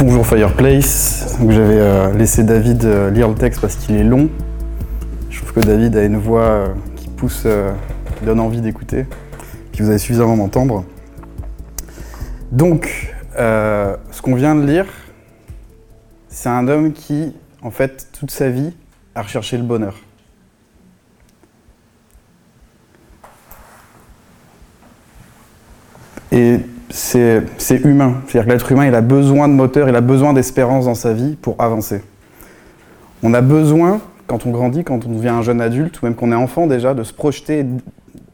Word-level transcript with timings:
Bonjour 0.00 0.24
Fireplace. 0.24 1.36
J'avais 1.40 1.80
euh, 1.80 2.14
laissé 2.14 2.44
David 2.44 2.84
euh, 2.84 3.10
lire 3.10 3.26
le 3.26 3.34
texte 3.34 3.60
parce 3.60 3.74
qu'il 3.74 3.96
est 3.96 4.04
long. 4.04 4.30
Je 5.28 5.38
trouve 5.40 5.54
que 5.54 5.60
David 5.60 5.96
a 5.96 6.04
une 6.04 6.18
voix 6.18 6.42
euh, 6.42 6.68
qui 6.94 7.08
pousse, 7.08 7.48
qui 8.16 8.24
donne 8.24 8.38
envie 8.38 8.60
d'écouter, 8.60 9.06
puis 9.72 9.82
vous 9.82 9.88
avez 9.90 9.98
suffisamment 9.98 10.36
d'entendre. 10.36 10.84
Donc, 12.52 13.12
ce 13.36 14.22
qu'on 14.22 14.36
vient 14.36 14.54
de 14.54 14.64
lire, 14.64 14.86
c'est 16.28 16.48
un 16.48 16.68
homme 16.68 16.92
qui, 16.92 17.34
en 17.60 17.72
fait, 17.72 18.06
toute 18.12 18.30
sa 18.30 18.50
vie, 18.50 18.76
a 19.16 19.22
recherché 19.22 19.56
le 19.56 19.64
bonheur. 19.64 19.96
Et 26.30 26.60
c'est 26.98 27.84
humain. 27.84 28.22
C'est-à-dire 28.26 28.46
que 28.46 28.52
l'être 28.52 28.72
humain, 28.72 28.86
il 28.86 28.94
a 28.94 29.00
besoin 29.00 29.48
de 29.48 29.52
moteur, 29.52 29.88
il 29.88 29.94
a 29.94 30.00
besoin 30.00 30.32
d'espérance 30.32 30.86
dans 30.86 30.94
sa 30.94 31.12
vie 31.12 31.36
pour 31.36 31.54
avancer. 31.60 32.02
On 33.22 33.34
a 33.34 33.40
besoin, 33.40 34.00
quand 34.26 34.46
on 34.46 34.50
grandit, 34.50 34.84
quand 34.84 35.06
on 35.06 35.12
devient 35.12 35.28
un 35.28 35.42
jeune 35.42 35.60
adulte, 35.60 36.02
ou 36.02 36.06
même 36.06 36.14
qu'on 36.14 36.32
est 36.32 36.36
enfant 36.36 36.66
déjà, 36.66 36.94
de 36.94 37.04
se 37.04 37.12
projeter, 37.12 37.64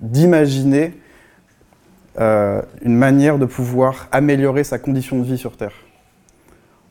d'imaginer 0.00 0.94
euh, 2.20 2.62
une 2.82 2.96
manière 2.96 3.38
de 3.38 3.44
pouvoir 3.44 4.08
améliorer 4.12 4.64
sa 4.64 4.78
condition 4.78 5.18
de 5.18 5.24
vie 5.24 5.38
sur 5.38 5.56
Terre. 5.56 5.74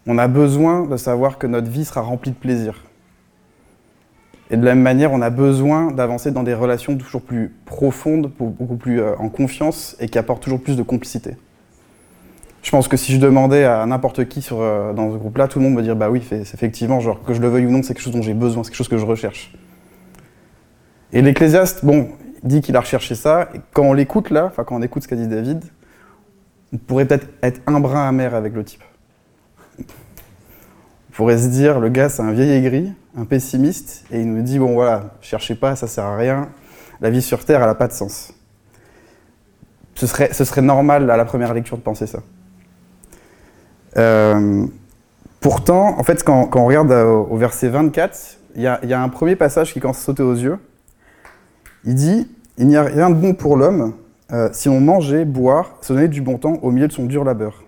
On 0.06 0.18
a 0.18 0.28
besoin 0.28 0.86
de 0.86 0.98
savoir 0.98 1.38
que 1.38 1.48
notre 1.48 1.70
vie 1.70 1.86
sera 1.86 2.02
remplie 2.02 2.32
de 2.32 2.36
plaisir. 2.36 2.84
Et 4.52 4.58
de 4.58 4.66
la 4.66 4.76
même 4.76 4.84
manière, 4.84 5.12
on 5.12 5.22
a 5.22 5.32
besoin 5.32 5.92
d'avancer 5.92 6.30
dans 6.30 6.44
des 6.44 6.54
relations 6.54 6.96
toujours 6.98 7.22
plus 7.22 7.52
profondes, 7.66 8.32
beaucoup 8.38 8.76
plus 8.76 9.02
euh, 9.02 9.16
en 9.18 9.30
confiance 9.30 9.96
et 10.00 10.08
qui 10.08 10.20
apportent 10.20 10.44
toujours 10.44 10.62
plus 10.62 10.78
de 10.78 10.84
complicité. 10.84 11.36
Je 12.64 12.72
pense 12.72 12.88
que 12.88 12.96
si 12.96 13.12
je 13.12 13.20
demandais 13.20 13.66
à 13.66 13.86
n'importe 13.86 14.26
qui 14.30 14.48
euh, 14.54 14.94
dans 14.94 15.12
ce 15.12 15.18
groupe-là, 15.18 15.50
tout 15.50 15.60
le 15.60 15.66
monde 15.66 15.76
me 15.76 15.82
dirait 15.82 15.96
bah 15.96 16.10
oui, 16.10 16.26
c'est 16.28 16.40
effectivement, 16.42 17.02
genre 17.02 17.22
que 17.22 17.34
je 17.34 17.42
le 17.42 17.50
veuille 17.50 17.66
ou 17.66 17.72
non, 17.72 17.84
c'est 17.84 17.94
quelque 17.94 18.04
chose 18.04 18.14
dont 18.14 18.22
j'ai 18.22 18.34
besoin, 18.34 18.64
c'est 18.64 18.70
quelque 18.70 18.78
chose 18.78 18.88
que 18.88 18.98
je 18.98 19.06
recherche. 19.06 19.54
Et 21.12 21.22
l'Ecclésiaste, 21.22 21.84
bon, 21.84 22.08
dit 22.42 22.62
qu'il 22.62 22.78
a 22.78 22.80
recherché 22.80 23.16
ça, 23.16 23.50
et 23.54 23.60
quand 23.74 23.84
on 23.84 23.92
l'écoute 23.92 24.30
là, 24.30 24.46
enfin 24.46 24.64
quand 24.64 24.78
on 24.78 24.82
écoute 24.82 25.04
ce 25.04 25.10
qu'a 25.10 25.18
dit 25.18 25.28
David, 25.28 25.62
on 26.72 26.78
pourrait 26.78 27.06
peut-être 27.06 27.28
être 27.44 27.62
un 27.68 27.82
brin 27.82 28.08
amer 28.08 28.34
avec 28.34 28.54
le 28.54 28.64
type. 28.64 28.84
On 29.80 29.84
pourrait 31.12 31.38
se 31.38 31.48
dire, 31.48 31.82
le 31.82 31.90
gars 31.90 32.08
c'est 32.08 32.22
un 32.22 32.32
vieil 32.32 32.50
aigri, 32.50 32.94
un 33.18 33.26
pessimiste, 33.26 34.06
et 34.10 34.22
il 34.22 34.34
nous 34.34 34.42
dit 34.42 34.58
bon 34.58 34.74
voilà, 34.74 35.16
cherchez 35.20 35.56
pas, 35.56 35.76
ça 35.76 35.88
sert 35.88 36.06
à 36.06 36.16
rien, 36.16 36.48
la 37.02 37.10
vie 37.10 37.22
sur 37.22 37.44
Terre 37.44 37.60
elle 37.60 37.68
n'a 37.68 37.76
pas 37.76 37.90
de 37.90 37.94
sens. 37.94 38.34
Ce 39.96 40.08
serait, 40.08 40.32
ce 40.32 40.46
serait 40.46 40.62
normal 40.62 41.12
à 41.12 41.18
la 41.18 41.26
première 41.26 41.54
lecture 41.54 41.78
de 41.78 41.84
penser 41.84 42.08
ça. 42.08 42.20
Euh, 43.98 44.66
pourtant, 45.40 46.00
en 46.00 46.04
fait, 46.04 46.24
quand, 46.24 46.50
on 46.56 46.66
regarde 46.66 46.92
euh, 46.92 47.06
au, 47.06 47.38
verset 47.38 47.70
24, 47.70 48.38
il 48.56 48.62
y, 48.62 48.68
a 48.68 49.02
un 49.02 49.10
premier 49.10 49.36
passage 49.36 49.74
qui 49.74 49.80
commence 49.80 50.00
à 50.00 50.04
sauter 50.04 50.24
aux 50.24 50.36
yeux. 50.36 50.58
Il 51.86 51.96
dit 51.96 52.30
Il 52.58 52.68
n'y 52.68 52.78
a 52.78 52.84
rien 52.84 53.10
de 53.10 53.16
bon 53.16 53.34
pour 53.34 53.58
l'homme 53.58 53.94
euh, 54.32 54.50
si 54.54 54.70
on 54.70 54.80
mangeait, 54.80 55.26
boire, 55.26 55.78
se 55.82 55.94
donner 55.94 56.08
du 56.08 56.22
bon 56.22 56.38
temps 56.38 56.60
au 56.62 56.72
milieu 56.72 56.88
de 56.88 56.94
son 56.94 57.06
dur 57.06 57.24
labeur. 57.24 57.64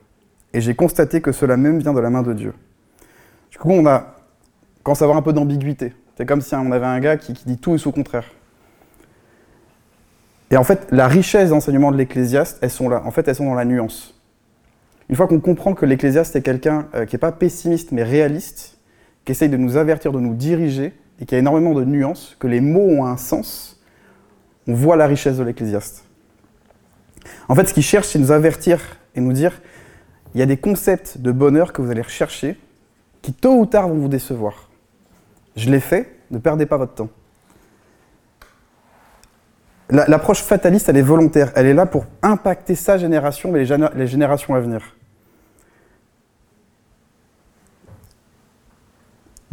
Et 0.54 0.62
j'ai 0.62 0.76
constaté 0.76 1.22
que 1.22 1.32
cela 1.32 1.58
même 1.58 1.80
vient 1.80 1.94
de 1.94 2.00
la 2.00 2.09
main 2.09 2.22
de 2.22 2.34
Dieu. 2.34 2.54
Du 3.52 3.58
coup, 3.58 3.72
on 3.72 3.86
a 3.86 4.16
commence 4.86 5.02
à 5.02 5.06
avoir 5.06 5.17
un 5.17 5.23
peu 5.23 5.34
d'ambiguïté. 5.34 5.94
C'est 6.16 6.26
comme 6.26 6.42
si 6.42 6.54
on 6.56 6.72
avait 6.72 6.86
un 6.86 7.00
gars 7.00 7.17
qui, 7.17 7.34
dit 7.34 7.58
tout 7.58 7.73
et 7.76 7.78
son 7.78 7.92
contraire. 7.92 8.26
Et 10.52 10.58
en 10.58 10.64
fait, 10.64 10.88
la 10.92 11.08
richesse 11.08 11.50
d'enseignement 11.50 11.92
de 11.92 11.98
l'Ecclésiaste, 11.98 12.60
elles 12.62 12.70
sont 12.70 12.88
là. 12.88 13.02
En 13.04 13.12
fait, 13.12 13.28
elles 13.28 13.36
sont 13.36 13.45
dans 13.45 13.56
la 13.56 13.66
nuance. 13.66 14.14
Une 15.10 15.16
fois 15.16 15.27
qu'on 15.27 15.39
comprend 15.39 15.73
que 15.73 15.86
l'Ecclésiaste 15.86 16.36
est 16.36 16.42
quelqu'un 16.42 16.88
euh, 16.95 17.05
qui 17.05 17.16
n'est 17.16 17.20
pas 17.20 17.32
pessimiste 17.32 17.92
mais 17.92 18.04
réaliste, 18.04 18.80
qui 19.23 19.32
essaye 19.32 19.49
de 19.49 19.58
nous 19.58 19.77
avertir, 19.77 20.11
de 20.11 20.20
nous 20.20 20.33
diriger, 20.33 20.93
et 21.20 21.26
qui 21.26 21.36
a 21.36 21.38
énormément 21.38 21.73
de 21.73 21.83
nuances, 21.83 22.36
que 22.39 22.48
les 22.48 22.61
mots 22.61 22.88
ont 22.88 23.05
un 23.05 23.17
sens, 23.17 23.80
on 24.67 24.73
voit 24.73 24.95
la 24.95 25.08
richesse 25.08 25.38
de 25.38 25.43
l'Ecclésiaste. 25.43 26.05
En 27.48 27.55
fait, 27.55 27.66
ce 27.66 27.73
qu'il 27.73 27.83
cherche, 27.83 28.08
c'est 28.08 28.20
nous 28.20 28.32
avertir 28.32 28.80
et 29.16 29.21
nous 29.21 29.33
dire 29.33 29.61
il 30.33 30.39
y 30.39 30.42
a 30.42 30.45
des 30.45 30.58
concepts 30.58 31.17
de 31.20 31.32
bonheur 31.32 31.72
que 31.72 31.82
vous 31.82 31.89
allez 31.89 32.02
rechercher 32.02 32.58
qui, 33.22 33.33
tôt 33.33 33.58
ou 33.58 33.66
tard, 33.66 33.87
vont 33.87 33.95
vous 33.95 34.10
décevoir. 34.10 34.70
Je 35.55 35.70
l'ai 35.70 35.80
fait, 35.80 36.20
ne 36.30 36.37
perdez 36.37 36.66
pas 36.66 36.77
votre 36.77 36.93
temps. 36.93 37.10
L'approche 39.89 40.42
fataliste, 40.42 40.89
elle 40.89 40.98
est 40.98 41.04
volontaire. 41.04 41.52
Elle 41.55 41.67
est 41.67 41.73
là 41.73 41.86
pour 41.86 42.05
impacter 42.22 42.76
sa 42.76 42.98
génération, 42.98 43.52
mais 43.52 43.64
les, 43.64 44.08
générations 44.08 44.55
à 44.55 44.60
venir. 44.60 44.95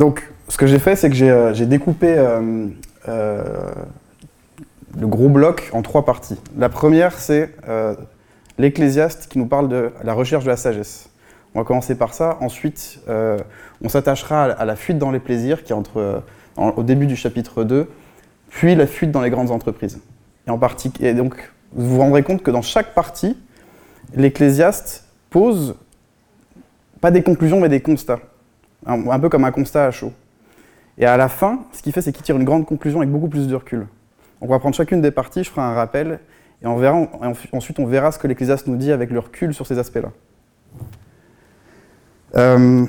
Donc, 0.02 0.28
ce 0.48 0.56
que 0.56 0.66
j'ai 0.66 0.80
fait, 0.80 0.96
c'est 0.96 1.08
que 1.10 1.14
j'ai 1.14 1.30
euh, 1.30 1.52
découpé 1.52 2.18
euh, 2.18 2.66
euh, 3.06 3.70
le 4.98 5.06
gros 5.06 5.28
bloc 5.28 5.70
en 5.72 5.82
trois 5.82 6.04
parties. 6.04 6.40
La 6.58 6.68
première, 6.68 7.16
c'est 7.20 7.54
l'Ecclésiaste 8.58 9.28
qui 9.28 9.38
nous 9.38 9.46
parle 9.46 9.68
de 9.68 9.92
la 10.02 10.12
recherche 10.12 10.42
de 10.42 10.48
la 10.48 10.56
sagesse. 10.56 11.08
On 11.54 11.60
va 11.60 11.64
commencer 11.64 11.94
par 11.94 12.14
ça. 12.14 12.36
Ensuite, 12.40 12.98
on 13.80 13.88
s'attachera 13.88 14.46
à, 14.46 14.64
la 14.64 14.74
fuite 14.74 14.98
dans 14.98 15.12
les 15.12 15.20
plaisirs, 15.20 15.62
qui 15.62 15.70
est 15.72 15.76
entre, 15.76 16.24
au 16.56 16.82
début 16.82 17.06
du 17.06 17.14
chapitre 17.14 17.62
2, 17.62 17.88
puis 18.50 18.74
la 18.74 18.88
fuite 18.88 19.12
dans 19.12 19.20
les 19.20 19.30
grandes 19.30 19.52
entreprises. 19.52 20.00
Et, 20.48 21.06
et 21.06 21.14
donc, 21.14 21.52
vous 21.74 21.94
vous 21.94 22.00
rendrez 22.00 22.24
compte 22.24 22.42
que 22.42 22.50
dans 22.50 22.62
chaque 22.62 22.92
partie, 22.92 23.36
l'Ecclésiaste 24.16 25.04
pose 25.30 25.76
pas 27.00 27.12
des 27.12 27.22
conclusions, 27.22 27.60
mais 27.60 27.68
des 27.68 27.80
constats. 27.80 28.18
Un, 28.86 29.20
peu 29.20 29.28
comme 29.28 29.44
un 29.44 29.52
constat 29.52 29.86
à 29.86 29.90
chaud. 29.90 30.12
Et 30.98 31.06
à 31.06 31.16
la 31.16 31.28
fin, 31.28 31.60
ce 31.72 31.82
qu'il 31.82 31.92
fait, 31.92 32.02
c'est 32.02 32.12
qu'il 32.12 32.22
tire 32.22 32.36
une 32.36 32.44
grande 32.44 32.66
conclusion 32.66 33.00
avec 33.00 33.10
beaucoup 33.10 33.28
plus 33.28 33.46
de 33.46 33.54
recul. 33.54 33.86
On 34.40 34.46
va 34.46 34.58
prendre 34.58 34.74
chacune 34.74 35.00
des 35.00 35.10
parties, 35.10 35.44
je 35.44 35.50
ferai 35.50 35.62
un 35.62 35.74
rappel, 35.74 36.18
et, 36.62 36.66
ensuite 36.66 37.78
on 37.78 37.86
verra 37.86 38.12
ce 38.12 38.18
que 38.18 38.26
l'Ecclésiaste 38.26 38.66
nous 38.66 38.76
dit 38.76 38.92
avec 38.92 39.10
le 39.10 39.18
recul 39.18 39.54
sur 39.54 39.66
ces 39.66 39.78
aspects-là. 39.78 40.10
Euh, 42.34 42.84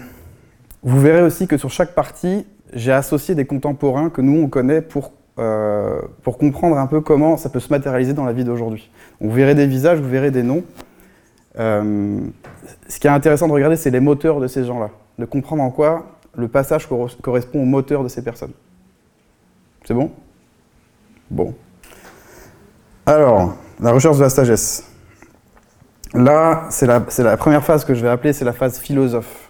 vous 0.83 0.99
verrez 0.99 1.21
aussi 1.21 1.47
que 1.47 1.57
sur 1.57 1.69
chaque 1.69 1.93
partie, 1.93 2.45
j'ai 2.73 2.91
associé 2.91 3.35
des 3.35 3.45
contemporains 3.45 4.09
que 4.09 4.21
nous 4.21 4.41
on 4.41 4.47
connaît 4.47 4.81
pour 4.81 5.11
euh, 5.39 6.01
comprendre 6.23 6.77
un 6.77 6.87
peu 6.87 7.01
comment 7.01 7.37
ça 7.37 7.49
peut 7.49 7.59
se 7.59 7.69
matérialiser 7.69 8.13
dans 8.13 8.25
la 8.25 8.33
vie 8.33 8.43
d'aujourd'hui. 8.43 8.91
Vous 9.19 9.31
verrez 9.31 9.55
des 9.55 9.67
visages, 9.67 9.99
vous 9.99 10.09
verrez 10.09 10.31
des 10.31 10.43
noms. 10.43 10.63
Euh, 11.59 12.19
ce 12.87 12.99
qui 12.99 13.07
est 13.07 13.11
intéressant 13.11 13.47
de 13.47 13.53
regarder, 13.53 13.75
c'est 13.75 13.91
les 13.91 13.99
moteurs 13.99 14.39
de 14.39 14.47
ces 14.47 14.65
gens-là, 14.65 14.89
de 15.17 15.25
comprendre 15.25 15.63
en 15.63 15.71
quoi 15.71 16.05
le 16.35 16.47
passage 16.47 16.87
correspond 17.21 17.61
au 17.61 17.65
moteur 17.65 18.03
de 18.03 18.07
ces 18.07 18.23
personnes. 18.23 18.53
C'est 19.85 19.93
bon? 19.93 20.11
Bon. 21.29 21.53
Alors, 23.05 23.55
la 23.79 23.91
recherche 23.91 24.17
de 24.17 24.23
la 24.23 24.29
sagesse. 24.29 24.89
Là, 26.13 26.67
c'est 26.69 26.85
la, 26.85 27.37
première 27.37 27.63
phase 27.63 27.85
que 27.85 27.93
je 27.93 28.01
vais 28.01 28.09
appeler, 28.09 28.33
c'est 28.33 28.45
la 28.45 28.53
phase 28.53 28.79
philosophe. 28.79 29.49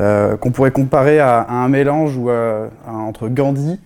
Euh, 0.00 0.36
qu'on 0.36 0.50
pourrait 0.50 0.72
comparer 0.72 1.20
à, 1.20 1.48
un 1.48 1.68
mélange 1.68 2.16
ou 2.16 2.30
entre 2.86 3.28
Gandhi 3.28 3.80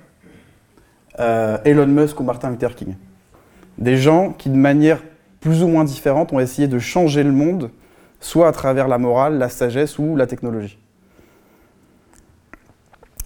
euh, 1.20 1.58
Elon 1.64 1.86
Musk 1.86 2.18
ou 2.20 2.22
Martin 2.22 2.50
Luther 2.50 2.74
King. 2.74 2.94
Des 3.78 3.96
gens 3.96 4.30
qui, 4.30 4.48
de 4.50 4.56
manière 4.56 5.00
plus 5.40 5.62
ou 5.62 5.68
moins 5.68 5.84
différente, 5.84 6.32
ont 6.32 6.40
essayé 6.40 6.68
de 6.68 6.78
changer 6.78 7.22
le 7.22 7.32
monde, 7.32 7.70
soit 8.20 8.48
à 8.48 8.52
travers 8.52 8.86
la 8.86 8.98
morale, 8.98 9.38
la 9.38 9.48
sagesse 9.48 9.98
ou 9.98 10.16
la 10.16 10.26
technologie. 10.26 10.78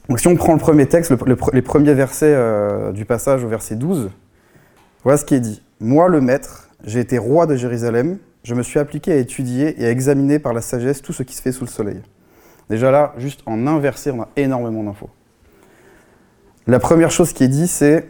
Donc 0.08 0.20
si 0.20 0.28
on 0.28 0.36
prend 0.36 0.52
le 0.52 0.58
premier 0.58 0.86
texte, 0.86 1.12
les 1.52 1.62
premiers 1.62 1.94
versets 1.94 2.34
euh, 2.34 2.92
du 2.92 3.04
passage 3.04 3.42
au 3.42 3.48
verset 3.48 3.76
12, 3.76 4.10
voilà 5.02 5.16
ce 5.16 5.24
qui 5.24 5.34
est 5.34 5.40
dit. 5.40 5.62
Moi, 5.80 6.08
le 6.08 6.20
maître, 6.20 6.68
j'ai 6.84 7.00
été 7.00 7.18
roi 7.18 7.46
de 7.46 7.56
Jérusalem, 7.56 8.18
je 8.42 8.54
me 8.54 8.62
suis 8.62 8.78
appliqué 8.78 9.12
à 9.12 9.16
étudier 9.16 9.80
et 9.80 9.86
à 9.86 9.90
examiner 9.90 10.38
par 10.38 10.52
la 10.52 10.60
sagesse 10.60 11.00
tout 11.00 11.12
ce 11.12 11.22
qui 11.22 11.34
se 11.34 11.42
fait 11.42 11.52
sous 11.52 11.64
le 11.64 11.70
soleil. 11.70 12.02
Déjà 12.70 12.90
là, 12.90 13.14
juste 13.18 13.42
en 13.46 13.66
inversé, 13.66 14.10
on 14.10 14.22
a 14.22 14.28
énormément 14.36 14.82
d'infos. 14.82 15.10
La 16.66 16.78
première 16.78 17.10
chose 17.10 17.32
qui 17.32 17.44
est 17.44 17.48
dit, 17.48 17.68
c'est 17.68 18.08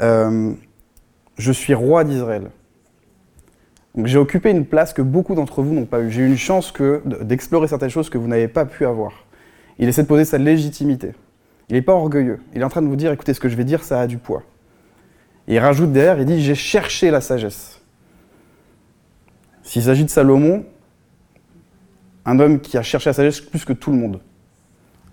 euh, 0.00 0.52
Je 1.36 1.52
suis 1.52 1.74
roi 1.74 2.04
d'Israël. 2.04 2.50
J'ai 4.04 4.18
occupé 4.18 4.50
une 4.50 4.64
place 4.64 4.92
que 4.92 5.02
beaucoup 5.02 5.34
d'entre 5.34 5.62
vous 5.62 5.74
n'ont 5.74 5.84
pas 5.84 6.00
eue. 6.00 6.10
J'ai 6.10 6.22
eu 6.22 6.26
une 6.26 6.38
chance 6.38 6.72
d'explorer 7.20 7.68
certaines 7.68 7.90
choses 7.90 8.08
que 8.08 8.18
vous 8.18 8.26
n'avez 8.26 8.48
pas 8.48 8.64
pu 8.64 8.86
avoir. 8.86 9.26
Il 9.78 9.88
essaie 9.88 10.02
de 10.02 10.08
poser 10.08 10.24
sa 10.24 10.38
légitimité. 10.38 11.12
Il 11.68 11.74
n'est 11.74 11.82
pas 11.82 11.94
orgueilleux. 11.94 12.40
Il 12.54 12.60
est 12.60 12.64
en 12.64 12.68
train 12.68 12.82
de 12.82 12.86
vous 12.86 12.96
dire 12.96 13.12
écoutez, 13.12 13.34
ce 13.34 13.40
que 13.40 13.48
je 13.48 13.56
vais 13.56 13.64
dire, 13.64 13.84
ça 13.84 14.00
a 14.00 14.06
du 14.06 14.18
poids. 14.18 14.42
Et 15.48 15.54
il 15.54 15.58
rajoute 15.58 15.92
derrière 15.92 16.18
il 16.18 16.24
dit 16.24 16.40
j'ai 16.40 16.54
cherché 16.54 17.10
la 17.10 17.20
sagesse. 17.20 17.80
S'il 19.62 19.82
s'agit 19.82 20.04
de 20.04 20.10
Salomon, 20.10 20.64
un 22.24 22.38
homme 22.38 22.60
qui 22.60 22.78
a 22.78 22.82
cherché 22.82 23.10
la 23.10 23.14
sagesse 23.14 23.40
plus 23.40 23.64
que 23.64 23.72
tout 23.72 23.90
le 23.90 23.98
monde 23.98 24.20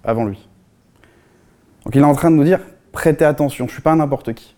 avant 0.03 0.25
lui. 0.25 0.47
Donc 1.83 1.95
il 1.95 2.01
est 2.01 2.05
en 2.05 2.15
train 2.15 2.31
de 2.31 2.35
nous 2.35 2.43
dire 2.43 2.59
prêtez 2.91 3.25
attention, 3.25 3.65
je 3.65 3.71
ne 3.71 3.73
suis 3.73 3.81
pas 3.81 3.95
n'importe 3.95 4.33
qui. 4.33 4.55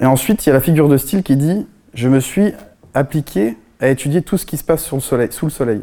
Et 0.00 0.06
ensuite, 0.06 0.44
il 0.44 0.48
y 0.48 0.50
a 0.50 0.54
la 0.54 0.60
figure 0.60 0.88
de 0.88 0.96
style 0.96 1.22
qui 1.22 1.36
dit 1.36 1.66
Je 1.94 2.08
me 2.08 2.20
suis 2.20 2.52
appliqué 2.94 3.56
à 3.80 3.88
étudier 3.88 4.22
tout 4.22 4.38
ce 4.38 4.46
qui 4.46 4.56
se 4.56 4.64
passe 4.64 4.84
sous 4.84 4.96
le 4.96 5.50
soleil. 5.50 5.80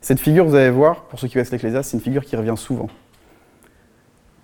Cette 0.00 0.20
figure, 0.20 0.44
vous 0.44 0.54
allez 0.54 0.70
voir, 0.70 1.04
pour 1.04 1.18
ceux 1.18 1.28
qui 1.28 1.34
connaissent 1.34 1.50
l'Ecclésiaste, 1.50 1.90
c'est 1.90 1.96
une 1.96 2.02
figure 2.02 2.24
qui 2.24 2.36
revient 2.36 2.54
souvent. 2.56 2.88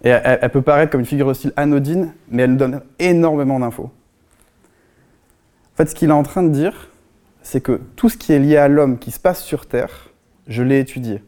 Et 0.03 0.09
elle, 0.09 0.51
peut 0.51 0.63
paraître 0.63 0.91
comme 0.91 1.01
une 1.01 1.07
figure 1.07 1.29
de 1.29 1.35
style 1.35 1.53
anodine, 1.57 2.15
mais 2.31 2.45
elle 2.45 2.53
nous 2.53 2.57
donne 2.57 2.81
énormément 2.99 3.61
d'infos. 3.61 3.91
En 5.75 5.77
fait, 5.77 5.87
ce 5.87 5.95
qu'il 5.95 6.09
est 6.09 6.15
en 6.15 6.23
train 6.23 6.43
de 6.43 6.49
dire, 6.49 6.89
c'est 7.43 7.61
que 7.61 7.81
tout 7.97 8.09
ce 8.09 8.17
qui 8.17 8.33
est 8.33 8.39
lié 8.39 8.57
à 8.57 8.69
l'homme 8.69 8.99
qui 8.99 9.11
se 9.11 9.21
passe 9.21 9.43
sur 9.43 9.67
Terre, 9.67 10.09
je 10.47 10.63
l'ai 10.63 10.81
étudié. 10.81 11.23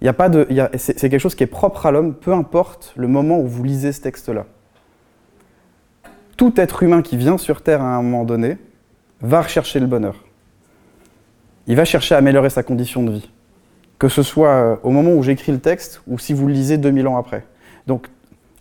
C'est 0.00 1.10
quelque 1.10 1.18
chose 1.18 1.34
qui 1.34 1.42
est 1.42 1.48
propre 1.48 1.86
à 1.86 1.90
l'homme, 1.90 2.14
peu 2.14 2.32
importe 2.32 2.92
le 2.96 3.08
moment 3.08 3.40
où 3.40 3.46
vous 3.46 3.64
lisez 3.64 3.90
ce 3.92 4.00
texte-là. 4.00 4.46
Tout 6.40 6.58
être 6.58 6.82
humain 6.82 7.02
qui 7.02 7.18
vient 7.18 7.36
sur 7.36 7.60
Terre 7.60 7.82
à 7.82 7.96
un 7.96 8.00
moment 8.00 8.24
donné 8.24 8.56
va 9.20 9.42
rechercher 9.42 9.78
le 9.78 9.86
bonheur. 9.86 10.24
Il 11.66 11.76
va 11.76 11.84
chercher 11.84 12.14
à 12.14 12.18
améliorer 12.18 12.48
sa 12.48 12.62
condition 12.62 13.02
de 13.02 13.12
vie. 13.12 13.30
Que 13.98 14.08
ce 14.08 14.22
soit 14.22 14.48
euh, 14.48 14.76
au 14.82 14.88
moment 14.88 15.12
où 15.12 15.22
j'écris 15.22 15.52
le 15.52 15.58
texte 15.58 16.00
ou 16.06 16.18
si 16.18 16.32
vous 16.32 16.46
le 16.46 16.54
lisez 16.54 16.78
2000 16.78 17.08
ans 17.08 17.18
après. 17.18 17.44
Donc 17.86 18.06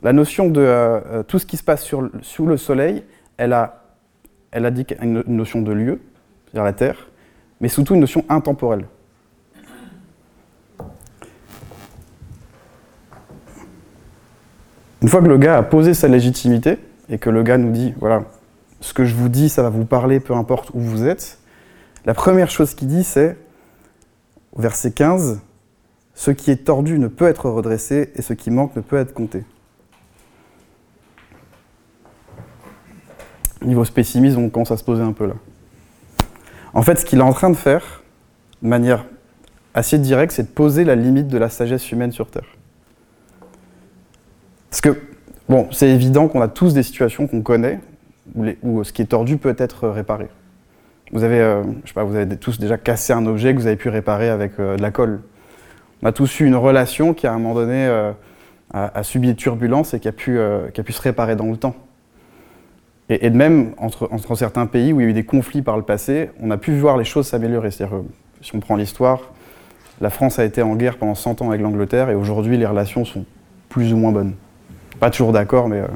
la 0.03 0.11
notion 0.11 0.49
de 0.49 0.59
euh, 0.59 0.99
euh, 1.09 1.23
tout 1.23 1.39
ce 1.39 1.45
qui 1.45 1.55
se 1.55 1.63
passe 1.63 1.81
sur, 1.81 2.09
sous 2.21 2.45
le 2.45 2.57
soleil, 2.57 3.05
elle 3.37 3.53
a, 3.53 3.85
elle 4.51 4.65
indique 4.65 4.93
une 5.01 5.23
notion 5.27 5.61
de 5.61 5.71
lieu, 5.71 6.01
c'est-à-dire 6.47 6.65
la 6.65 6.73
Terre, 6.73 7.07
mais 7.61 7.69
surtout 7.69 7.93
une 7.93 8.01
notion 8.01 8.25
intemporelle. 8.27 8.87
Une 15.01 15.07
fois 15.07 15.21
que 15.21 15.27
le 15.27 15.37
gars 15.37 15.55
a 15.55 15.63
posé 15.63 15.93
sa 15.93 16.09
légitimité 16.09 16.77
et 17.09 17.17
que 17.17 17.29
le 17.29 17.43
gars 17.43 17.57
nous 17.57 17.71
dit, 17.71 17.93
voilà, 17.99 18.23
ce 18.81 18.93
que 18.93 19.05
je 19.05 19.15
vous 19.15 19.29
dis, 19.29 19.49
ça 19.49 19.63
va 19.63 19.69
vous 19.69 19.85
parler, 19.85 20.19
peu 20.19 20.33
importe 20.33 20.69
où 20.73 20.79
vous 20.79 21.05
êtes, 21.05 21.39
la 22.05 22.13
première 22.13 22.49
chose 22.49 22.73
qu'il 22.73 22.87
dit, 22.87 23.03
c'est, 23.03 23.37
au 24.53 24.61
verset 24.61 24.91
15, 24.91 25.41
ce 26.13 26.31
qui 26.31 26.51
est 26.51 26.65
tordu 26.65 26.99
ne 26.99 27.07
peut 27.07 27.27
être 27.27 27.49
redressé 27.49 28.11
et 28.15 28.21
ce 28.21 28.33
qui 28.33 28.51
manque 28.51 28.75
ne 28.75 28.81
peut 28.81 28.97
être 28.97 29.13
compté. 29.13 29.43
Niveau 33.61 33.83
pessimisme, 33.83 34.39
on 34.39 34.49
commence 34.49 34.71
à 34.71 34.77
se 34.77 34.83
poser 34.83 35.03
un 35.03 35.11
peu 35.11 35.27
là. 35.27 35.35
En 36.73 36.81
fait, 36.81 36.97
ce 36.97 37.05
qu'il 37.05 37.19
est 37.19 37.23
en 37.23 37.33
train 37.33 37.49
de 37.49 37.55
faire, 37.55 38.03
de 38.61 38.67
manière 38.67 39.05
assez 39.73 39.97
directe, 39.97 40.33
c'est 40.33 40.43
de 40.43 40.47
poser 40.47 40.83
la 40.83 40.95
limite 40.95 41.27
de 41.27 41.37
la 41.37 41.49
sagesse 41.49 41.91
humaine 41.91 42.11
sur 42.11 42.29
Terre. 42.29 42.57
Parce 44.69 44.81
que, 44.81 45.01
bon, 45.49 45.67
c'est 45.71 45.89
évident 45.89 46.27
qu'on 46.27 46.41
a 46.41 46.47
tous 46.47 46.73
des 46.73 46.83
situations 46.83 47.27
qu'on 47.27 47.41
connaît 47.41 47.79
où, 48.63 48.83
ce 48.83 48.93
qui 48.93 49.01
est 49.01 49.05
tordu 49.05 49.37
peut 49.37 49.55
être 49.57 49.89
réparé. 49.89 50.27
Vous 51.11 51.23
avez, 51.23 51.39
euh, 51.39 51.63
je 51.83 51.87
sais 51.87 51.93
pas, 51.93 52.03
vous 52.03 52.15
avez 52.15 52.37
tous 52.37 52.59
déjà 52.59 52.77
cassé 52.77 53.13
un 53.13 53.25
objet 53.25 53.53
que 53.53 53.59
vous 53.59 53.67
avez 53.67 53.75
pu 53.75 53.89
réparer 53.89 54.29
avec 54.29 54.59
euh, 54.59 54.77
de 54.77 54.81
la 54.81 54.91
colle. 54.91 55.21
On 56.03 56.07
a 56.07 56.11
tous 56.11 56.39
eu 56.39 56.45
une 56.45 56.55
relation 56.55 57.13
qui, 57.13 57.25
à 57.25 57.33
un 57.33 57.39
moment 57.39 57.55
donné, 57.55 57.87
euh, 57.87 58.11
a, 58.71 59.03
subi 59.03 59.27
des 59.27 59.35
turbulences 59.35 59.95
et 59.95 59.99
qui 59.99 60.07
a, 60.07 60.11
pu, 60.11 60.39
qui 60.73 60.79
a 60.79 60.83
pu 60.83 60.93
se 60.93 61.01
réparer 61.01 61.35
dans 61.35 61.47
le 61.47 61.57
temps. 61.57 61.75
Et, 63.09 63.31
de 63.31 63.35
même, 63.35 63.73
entre, 63.77 64.07
entre, 64.11 64.35
certains 64.35 64.67
pays 64.67 64.93
où 64.93 65.01
il 65.01 65.03
y 65.03 65.07
a 65.07 65.09
eu 65.09 65.13
des 65.13 65.25
conflits 65.25 65.63
par 65.63 65.75
le 65.75 65.83
passé, 65.83 66.29
on 66.39 66.51
a 66.51 66.57
pu 66.57 66.77
voir 66.77 66.95
les 66.95 67.03
choses 67.03 67.27
s'améliorer. 67.27 67.71
C'est-à-dire, 67.71 67.97
si 68.41 68.55
on 68.55 68.59
prend 68.59 68.75
l'histoire, 68.75 69.31
la 69.99 70.11
France 70.11 70.37
a 70.37 70.45
été 70.45 70.61
en 70.61 70.75
guerre 70.75 70.97
pendant 70.97 71.15
100 71.15 71.41
ans 71.41 71.49
avec 71.49 71.61
l'Angleterre 71.61 72.11
et 72.11 72.15
aujourd'hui, 72.15 72.55
les 72.55 72.67
relations 72.67 73.03
sont 73.03 73.25
plus 73.67 73.91
ou 73.91 73.97
moins 73.97 74.11
bonnes. 74.11 74.35
Pas 74.99 75.09
toujours 75.09 75.31
d'accord, 75.31 75.69
mais 75.69 75.79
euh, 75.79 75.87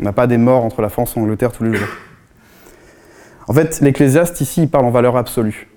on 0.00 0.04
n'a 0.04 0.12
pas 0.12 0.26
des 0.26 0.38
morts 0.38 0.64
entre 0.64 0.80
la 0.80 0.88
France 0.88 1.16
et 1.16 1.20
l'Angleterre 1.20 1.52
tous 1.52 1.64
les 1.64 1.74
jours. 1.74 1.88
En 3.46 3.52
fait, 3.52 3.80
l'Ecclésiaste, 3.80 4.40
ici, 4.40 4.62
il 4.62 4.70
parle 4.70 4.86
en 4.86 4.90
valeur 4.90 5.16
absolue. 5.16 5.68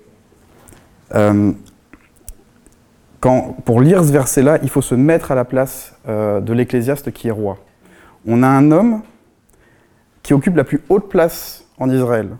Euh, 1.14 1.52
pour 3.64 3.80
lire 3.80 4.04
ce 4.04 4.12
verset-là, 4.12 4.58
il 4.62 4.70
faut 4.70 4.82
se 4.82 4.94
mettre 4.94 5.32
à 5.32 5.34
la 5.34 5.44
place 5.44 5.94
euh, 6.08 6.40
de 6.40 6.52
l'Ecclésiaste 6.52 7.10
qui 7.12 7.28
est 7.28 7.32
roi. 7.32 7.58
On 8.26 8.42
a 8.42 8.48
un 8.48 8.70
homme 8.70 9.02
qui 10.22 10.32
occupe 10.32 10.56
la 10.56 10.64
plus 10.64 10.82
haute 10.88 11.08
place 11.08 11.64
en 11.78 11.90
Israël. 11.90 12.30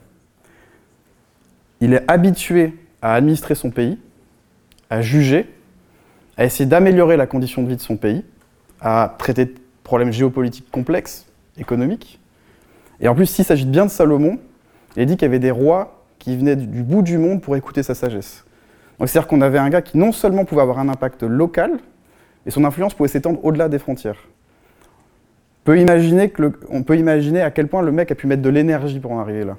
Il 1.80 1.92
est 1.92 2.08
habitué 2.08 2.74
à 3.02 3.14
administrer 3.14 3.54
son 3.54 3.70
pays, 3.70 3.98
à 4.88 5.02
juger, 5.02 5.52
à 6.36 6.44
essayer 6.44 6.66
d'améliorer 6.66 7.16
la 7.16 7.26
condition 7.26 7.62
de 7.62 7.68
vie 7.68 7.76
de 7.76 7.80
son 7.80 7.96
pays, 7.96 8.24
à 8.80 9.14
traiter 9.18 9.54
problèmes 9.86 10.12
géopolitiques 10.12 10.68
complexes, 10.70 11.26
économiques. 11.56 12.18
Et 13.00 13.06
en 13.06 13.14
plus, 13.14 13.26
s'il 13.26 13.44
s'agit 13.44 13.66
bien 13.66 13.86
de 13.86 13.90
Salomon, 13.90 14.38
il 14.96 15.02
est 15.02 15.06
dit 15.06 15.16
qu'il 15.16 15.26
y 15.26 15.30
avait 15.30 15.38
des 15.38 15.52
rois 15.52 16.04
qui 16.18 16.36
venaient 16.36 16.56
du 16.56 16.82
bout 16.82 17.02
du 17.02 17.18
monde 17.18 17.40
pour 17.40 17.54
écouter 17.54 17.84
sa 17.84 17.94
sagesse. 17.94 18.44
Donc 18.98 19.08
c'est-à-dire 19.08 19.28
qu'on 19.28 19.40
avait 19.40 19.58
un 19.58 19.68
gars 19.70 19.82
qui 19.82 19.96
non 19.96 20.10
seulement 20.10 20.44
pouvait 20.44 20.62
avoir 20.62 20.80
un 20.80 20.88
impact 20.88 21.22
local, 21.22 21.78
mais 22.44 22.50
son 22.50 22.64
influence 22.64 22.94
pouvait 22.94 23.08
s'étendre 23.08 23.44
au-delà 23.44 23.68
des 23.68 23.78
frontières. 23.78 24.18
On 25.62 25.66
peut, 25.66 25.78
imaginer 25.78 26.30
que 26.30 26.52
on 26.68 26.82
peut 26.82 26.96
imaginer 26.96 27.42
à 27.42 27.52
quel 27.52 27.68
point 27.68 27.82
le 27.82 27.92
mec 27.92 28.10
a 28.10 28.14
pu 28.14 28.26
mettre 28.26 28.42
de 28.42 28.48
l'énergie 28.48 28.98
pour 28.98 29.12
en 29.12 29.20
arriver 29.20 29.44
là. 29.44 29.56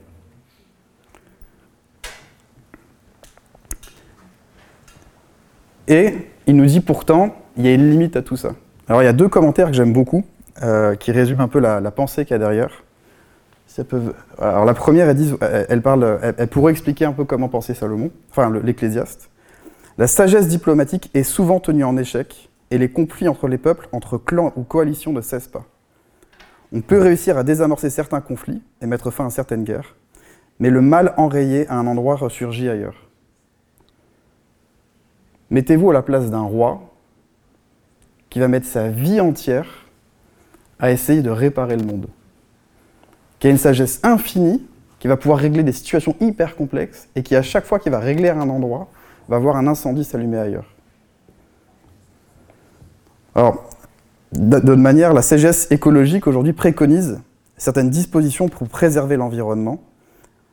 Et 5.87 6.15
il 6.47 6.55
nous 6.57 6.65
dit 6.65 6.81
pourtant, 6.81 7.33
il 7.55 7.65
y 7.65 7.69
a 7.69 7.73
une 7.73 7.89
limite 7.89 8.17
à 8.17 8.21
tout 8.21 8.35
ça. 8.35 8.55
Alors 8.87 9.01
il 9.01 9.05
y 9.05 9.09
a 9.09 9.13
deux 9.13 9.27
commentaires 9.27 9.67
que 9.67 9.73
j'aime 9.73 9.93
beaucoup, 9.93 10.23
euh, 10.63 10.95
qui 10.95 11.11
résument 11.11 11.41
un 11.41 11.47
peu 11.47 11.59
la, 11.59 11.81
pensée 11.91 12.25
qu'il 12.25 12.33
y 12.33 12.35
a 12.35 12.39
derrière. 12.39 12.83
Alors 14.39 14.65
la 14.65 14.73
première, 14.73 15.09
elle, 15.09 15.15
dit, 15.15 15.33
elle, 15.41 15.81
parle, 15.81 16.19
elle, 16.37 16.47
pourrait 16.47 16.71
expliquer 16.71 17.05
un 17.05 17.11
peu 17.11 17.25
comment 17.25 17.47
pensait 17.47 17.73
Salomon, 17.73 18.11
enfin 18.31 18.49
l'Ecclésiaste. 18.63 19.29
La 19.97 20.07
sagesse 20.07 20.47
diplomatique 20.47 21.11
est 21.13 21.23
souvent 21.23 21.59
tenue 21.59 21.83
en 21.83 21.97
échec, 21.97 22.49
et 22.71 22.77
les 22.77 22.89
conflits 22.89 23.27
entre 23.27 23.47
les 23.47 23.57
peuples, 23.57 23.87
entre 23.91 24.17
clans 24.17 24.51
ou 24.55 24.63
coalitions 24.63 25.13
ne 25.13 25.21
cessent 25.21 25.47
pas. 25.47 25.65
On 26.73 26.81
peut 26.81 26.99
réussir 26.99 27.37
à 27.37 27.43
désamorcer 27.43 27.89
certains 27.89 28.21
conflits 28.21 28.61
et 28.81 28.87
mettre 28.87 29.11
fin 29.11 29.27
à 29.27 29.29
certaines 29.29 29.63
guerres, 29.63 29.95
mais 30.59 30.69
le 30.69 30.81
mal 30.81 31.13
enrayé 31.17 31.67
à 31.69 31.75
un 31.75 31.87
endroit 31.87 32.15
ressurgit 32.15 32.69
ailleurs. 32.69 33.07
Mettez-vous 35.49 35.91
à 35.91 35.93
la 35.93 36.01
place 36.01 36.29
d'un 36.29 36.41
roi 36.41 36.81
qui 38.37 38.41
va 38.41 38.47
mettre 38.47 38.67
sa 38.67 38.87
vie 38.87 39.19
entière 39.19 39.65
à 40.77 40.91
essayer 40.91 41.23
de 41.23 41.31
réparer 41.31 41.75
le 41.75 41.83
monde, 41.83 42.05
qui 43.39 43.47
a 43.47 43.49
une 43.49 43.57
sagesse 43.57 43.99
infinie, 44.03 44.63
qui 44.99 45.07
va 45.07 45.17
pouvoir 45.17 45.39
régler 45.39 45.63
des 45.63 45.71
situations 45.71 46.15
hyper 46.19 46.55
complexes 46.55 47.07
et 47.15 47.23
qui, 47.23 47.35
à 47.35 47.41
chaque 47.41 47.65
fois 47.65 47.79
qu'il 47.79 47.91
va 47.91 47.97
régler 47.97 48.29
un 48.29 48.47
endroit, 48.47 48.89
va 49.27 49.39
voir 49.39 49.55
un 49.55 49.65
incendie 49.65 50.03
s'allumer 50.03 50.37
ailleurs. 50.37 50.71
Alors, 53.33 53.71
de 54.33 54.75
manière, 54.75 55.15
la 55.15 55.23
sagesse 55.23 55.71
écologique 55.71 56.27
aujourd'hui 56.27 56.53
préconise 56.53 57.19
certaines 57.57 57.89
dispositions 57.89 58.49
pour 58.49 58.67
préserver 58.67 59.17
l'environnement 59.17 59.81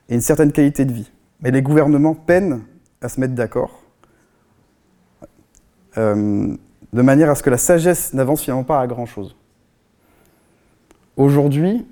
et 0.08 0.14
une 0.14 0.22
certaine 0.22 0.52
qualité 0.52 0.86
de 0.86 0.92
vie. 0.94 1.12
Mais 1.42 1.50
les 1.50 1.60
gouvernements 1.60 2.14
peinent 2.14 2.62
à 3.02 3.10
se 3.10 3.20
mettre 3.20 3.34
d'accord. 3.34 3.82
Euh, 5.98 6.56
de 6.94 7.02
manière 7.02 7.28
à 7.28 7.34
ce 7.34 7.42
que 7.42 7.50
la 7.50 7.58
sagesse 7.58 8.14
n'avance 8.14 8.42
finalement 8.42 8.62
pas 8.62 8.80
à 8.80 8.86
grand-chose. 8.86 9.36
Aujourd'hui, 11.16 11.84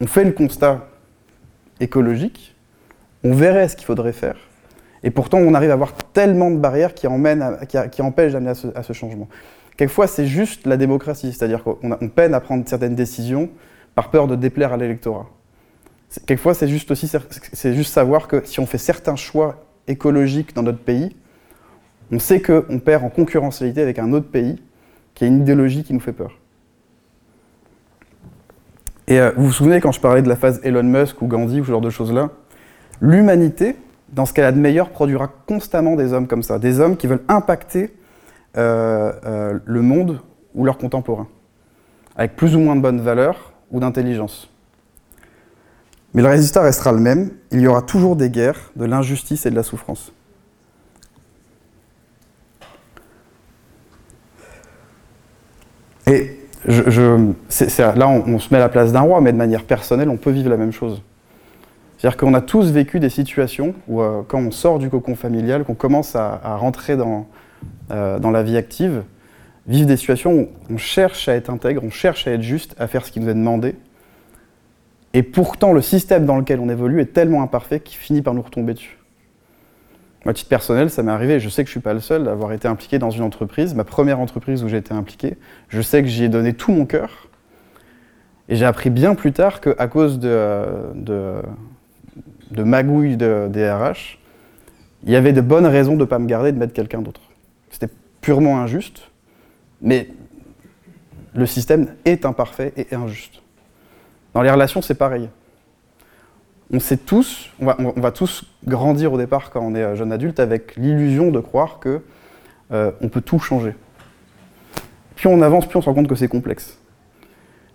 on 0.00 0.06
fait 0.08 0.24
le 0.24 0.32
constat 0.32 0.88
écologique, 1.78 2.56
on 3.22 3.32
verrait 3.32 3.68
ce 3.68 3.76
qu'il 3.76 3.86
faudrait 3.86 4.12
faire, 4.12 4.36
et 5.04 5.12
pourtant 5.12 5.38
on 5.38 5.54
arrive 5.54 5.70
à 5.70 5.74
avoir 5.74 5.94
tellement 6.12 6.50
de 6.50 6.56
barrières 6.56 6.92
qui, 6.92 7.06
empêchent 7.06 8.32
d'amener 8.32 8.50
à, 8.74 8.82
ce, 8.82 8.92
changement. 8.92 9.28
Quelquefois, 9.76 10.08
c'est 10.08 10.26
juste 10.26 10.66
la 10.66 10.76
démocratie, 10.76 11.32
c'est-à-dire 11.32 11.62
qu'on 11.62 12.08
peine 12.08 12.34
à 12.34 12.40
prendre 12.40 12.68
certaines 12.68 12.96
décisions 12.96 13.48
par 13.94 14.10
peur 14.10 14.26
de 14.26 14.34
déplaire 14.34 14.72
à 14.72 14.76
l'électorat. 14.76 15.26
Quelquefois, 16.26 16.54
c'est 16.54 16.68
juste 16.68 16.90
aussi 16.90 17.08
c'est 17.52 17.74
juste 17.74 17.92
savoir 17.92 18.26
que 18.26 18.42
si 18.44 18.58
on 18.58 18.66
fait 18.66 18.78
certains 18.78 19.16
choix 19.16 19.64
écologiques 19.86 20.52
dans 20.54 20.64
notre 20.64 20.80
pays, 20.80 21.14
on 22.12 22.18
sait 22.18 22.40
qu'on 22.40 22.78
perd 22.78 23.04
en 23.04 23.08
concurrentialité 23.08 23.82
avec 23.82 23.98
un 23.98 24.12
autre 24.12 24.28
pays 24.28 24.62
qui 25.14 25.24
a 25.24 25.26
une 25.26 25.40
idéologie 25.40 25.82
qui 25.82 25.92
nous 25.94 26.00
fait 26.00 26.12
peur. 26.12 26.38
Et 29.08 29.20
euh, 29.20 29.32
vous 29.36 29.46
vous 29.46 29.52
souvenez 29.52 29.80
quand 29.80 29.92
je 29.92 30.00
parlais 30.00 30.22
de 30.22 30.28
la 30.28 30.36
phase 30.36 30.60
Elon 30.64 30.82
Musk 30.82 31.22
ou 31.22 31.26
Gandhi 31.26 31.60
ou 31.60 31.64
ce 31.64 31.70
genre 31.70 31.80
de 31.80 31.90
choses-là? 31.90 32.30
L'humanité, 33.00 33.76
dans 34.08 34.26
ce 34.26 34.32
qu'elle 34.32 34.44
a 34.44 34.52
de 34.52 34.58
meilleur, 34.58 34.90
produira 34.90 35.28
constamment 35.46 35.96
des 35.96 36.12
hommes 36.12 36.26
comme 36.26 36.42
ça, 36.42 36.58
des 36.58 36.80
hommes 36.80 36.96
qui 36.96 37.06
veulent 37.06 37.24
impacter 37.28 37.94
euh, 38.56 39.12
euh, 39.24 39.58
le 39.64 39.82
monde 39.82 40.20
ou 40.54 40.64
leurs 40.64 40.78
contemporains, 40.78 41.28
avec 42.16 42.36
plus 42.36 42.56
ou 42.56 42.60
moins 42.60 42.74
de 42.74 42.80
bonnes 42.80 43.00
valeurs 43.00 43.52
ou 43.70 43.80
d'intelligence. 43.80 44.50
Mais 46.14 46.22
le 46.22 46.28
résultat 46.28 46.62
restera 46.62 46.92
le 46.92 47.00
même, 47.00 47.30
il 47.52 47.60
y 47.60 47.66
aura 47.66 47.82
toujours 47.82 48.16
des 48.16 48.30
guerres, 48.30 48.72
de 48.74 48.86
l'injustice 48.86 49.44
et 49.44 49.50
de 49.50 49.56
la 49.56 49.62
souffrance. 49.62 50.12
Et 56.06 56.38
je, 56.66 57.32
là, 57.80 58.08
on, 58.08 58.38
se 58.38 58.52
met 58.52 58.58
à 58.58 58.60
la 58.60 58.68
place 58.68 58.92
d'un 58.92 59.00
roi, 59.00 59.20
mais 59.20 59.32
de 59.32 59.36
manière 59.36 59.64
personnelle, 59.64 60.08
on 60.08 60.16
peut 60.16 60.30
vivre 60.30 60.50
la 60.50 60.56
même 60.56 60.72
chose. 60.72 61.02
C'est-à-dire 61.98 62.16
qu'on 62.16 62.34
a 62.34 62.40
tous 62.40 62.70
vécu 62.70 63.00
des 63.00 63.08
situations 63.08 63.74
où, 63.88 64.00
euh, 64.00 64.22
quand 64.26 64.38
on 64.38 64.50
sort 64.50 64.78
du 64.78 64.90
cocon 64.90 65.16
familial, 65.16 65.64
qu'on 65.64 65.74
commence 65.74 66.14
à, 66.14 66.56
rentrer 66.56 66.96
dans, 66.96 67.26
euh, 67.90 68.18
dans 68.18 68.30
la 68.30 68.42
vie 68.42 68.56
active, 68.56 69.02
vivre 69.66 69.86
des 69.86 69.96
situations 69.96 70.32
où 70.34 70.48
on 70.70 70.76
cherche 70.76 71.28
à 71.28 71.34
être 71.34 71.50
intègre, 71.50 71.82
on 71.84 71.90
cherche 71.90 72.26
à 72.26 72.32
être 72.32 72.42
juste, 72.42 72.74
à 72.78 72.86
faire 72.86 73.04
ce 73.04 73.10
qui 73.10 73.20
nous 73.20 73.28
est 73.28 73.34
demandé. 73.34 73.74
Et 75.14 75.22
pourtant, 75.22 75.72
le 75.72 75.80
système 75.80 76.26
dans 76.26 76.36
lequel 76.36 76.60
on 76.60 76.68
évolue 76.68 77.00
est 77.00 77.12
tellement 77.12 77.42
imparfait 77.42 77.80
qu'il 77.80 77.96
finit 77.96 78.22
par 78.22 78.34
nous 78.34 78.42
retomber 78.42 78.74
dessus. 78.74 78.95
Moi, 80.26 80.32
à 80.32 80.34
titre 80.34 80.48
personnel, 80.48 80.90
ça 80.90 81.04
m'est 81.04 81.12
arrivé, 81.12 81.38
je 81.38 81.48
sais 81.48 81.62
que 81.62 81.68
je 81.68 81.70
suis 81.70 81.78
pas 81.78 81.94
le 81.94 82.00
seul 82.00 82.24
d'avoir 82.24 82.52
été 82.52 82.66
impliqué 82.66 82.98
dans 82.98 83.10
une 83.10 83.22
entreprise, 83.22 83.76
ma 83.76 83.84
première 83.84 84.18
entreprise 84.18 84.64
où 84.64 84.68
j'ai 84.68 84.78
été 84.78 84.92
impliqué. 84.92 85.36
Je 85.68 85.80
sais 85.80 86.02
que 86.02 86.08
j'y 86.08 86.24
ai 86.24 86.28
donné 86.28 86.52
tout 86.52 86.72
mon 86.72 86.84
cœur. 86.84 87.28
Et 88.48 88.56
j'ai 88.56 88.64
appris 88.64 88.90
bien 88.90 89.14
plus 89.14 89.30
tard 89.30 89.60
qu'à 89.60 89.86
cause 89.86 90.18
de, 90.18 90.64
de, 90.96 91.42
magouilles 92.60 93.16
de, 93.16 93.46
des 93.48 93.70
RH, 93.70 94.18
il 95.04 95.12
y 95.12 95.14
avait 95.14 95.32
de 95.32 95.40
bonnes 95.40 95.64
raisons 95.64 95.92
de 95.92 96.00
ne 96.00 96.04
pas 96.04 96.18
me 96.18 96.26
garder 96.26 96.50
de 96.50 96.58
mettre 96.58 96.72
quelqu'un 96.72 97.02
d'autre. 97.02 97.20
C'était 97.70 97.92
purement 98.20 98.58
injuste, 98.58 99.12
mais 99.80 100.08
le 101.36 101.46
système 101.46 101.94
est 102.04 102.26
imparfait 102.26 102.72
et 102.76 102.92
injuste. 102.96 103.42
Dans 104.34 104.42
les 104.42 104.50
relations, 104.50 104.82
c'est 104.82 104.96
pareil. 104.96 105.28
On 106.72 106.80
sait 106.80 106.96
tous, 106.96 107.50
on 107.60 107.66
va, 108.00 108.10
tous 108.10 108.44
grandir 108.66 109.12
au 109.12 109.18
départ 109.18 109.50
quand 109.50 109.60
on 109.60 109.74
est 109.74 109.96
jeune 109.96 110.12
adulte 110.12 110.40
avec 110.40 110.74
l'illusion 110.76 111.30
de 111.30 111.38
croire 111.38 111.78
que 111.78 112.02
euh, 112.72 112.90
on 113.00 113.08
peut 113.08 113.20
tout 113.20 113.38
changer. 113.38 113.74
Puis 115.14 115.28
on 115.28 115.42
avance, 115.42 115.66
puis 115.66 115.76
on 115.76 115.80
se 115.80 115.86
rend 115.86 115.94
compte 115.94 116.08
que 116.08 116.16
c'est 116.16 116.28
complexe. 116.28 116.78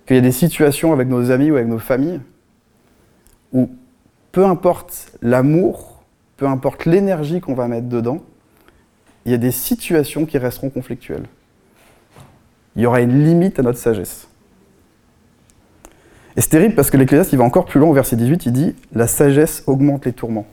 Qu'il 0.05 0.17
y 0.17 0.19
a 0.19 0.21
des 0.21 0.33
situations 0.33 0.91
avec 0.91 1.07
nos 1.07 1.31
amis 1.31 1.51
ou 1.51 1.55
avec 1.55 1.67
nos 1.67 1.79
familles 1.79 2.19
où 3.53 3.69
peu 4.31 4.45
importe 4.45 5.12
l'amour, 5.21 6.03
peu 6.38 6.48
importe 6.48 6.86
l'énergie 6.86 7.41
qu'on 7.41 7.53
va 7.53 7.67
mettre 7.67 7.88
dedans, 7.88 8.21
il 9.25 9.31
y 9.31 9.36
a 9.36 9.38
des 9.38 9.51
situations 9.51 10.25
qui 10.25 10.38
resteront 10.38 10.69
conflictuelles. 10.69 11.25
Il 12.75 12.81
y 12.81 12.86
aura 12.86 13.01
une 13.01 13.24
limite 13.24 13.60
à 13.60 13.63
notre 13.63 13.79
sagesse. 13.79 14.27
Et 16.38 16.41
c'est 16.41 16.50
terrible 16.50 16.75
parce 16.75 16.89
que 16.89 16.97
l'Ecclésiaste, 16.97 17.33
il 17.33 17.38
va 17.38 17.43
encore 17.43 17.65
plus 17.65 17.79
loin 17.79 17.89
au 17.89 17.93
verset 17.93 18.15
18, 18.15 18.45
il 18.45 18.51
dit 18.53 18.75
La 18.93 19.07
sagesse 19.07 19.63
augmente 19.67 20.05
les 20.05 20.13
tourments. 20.13 20.47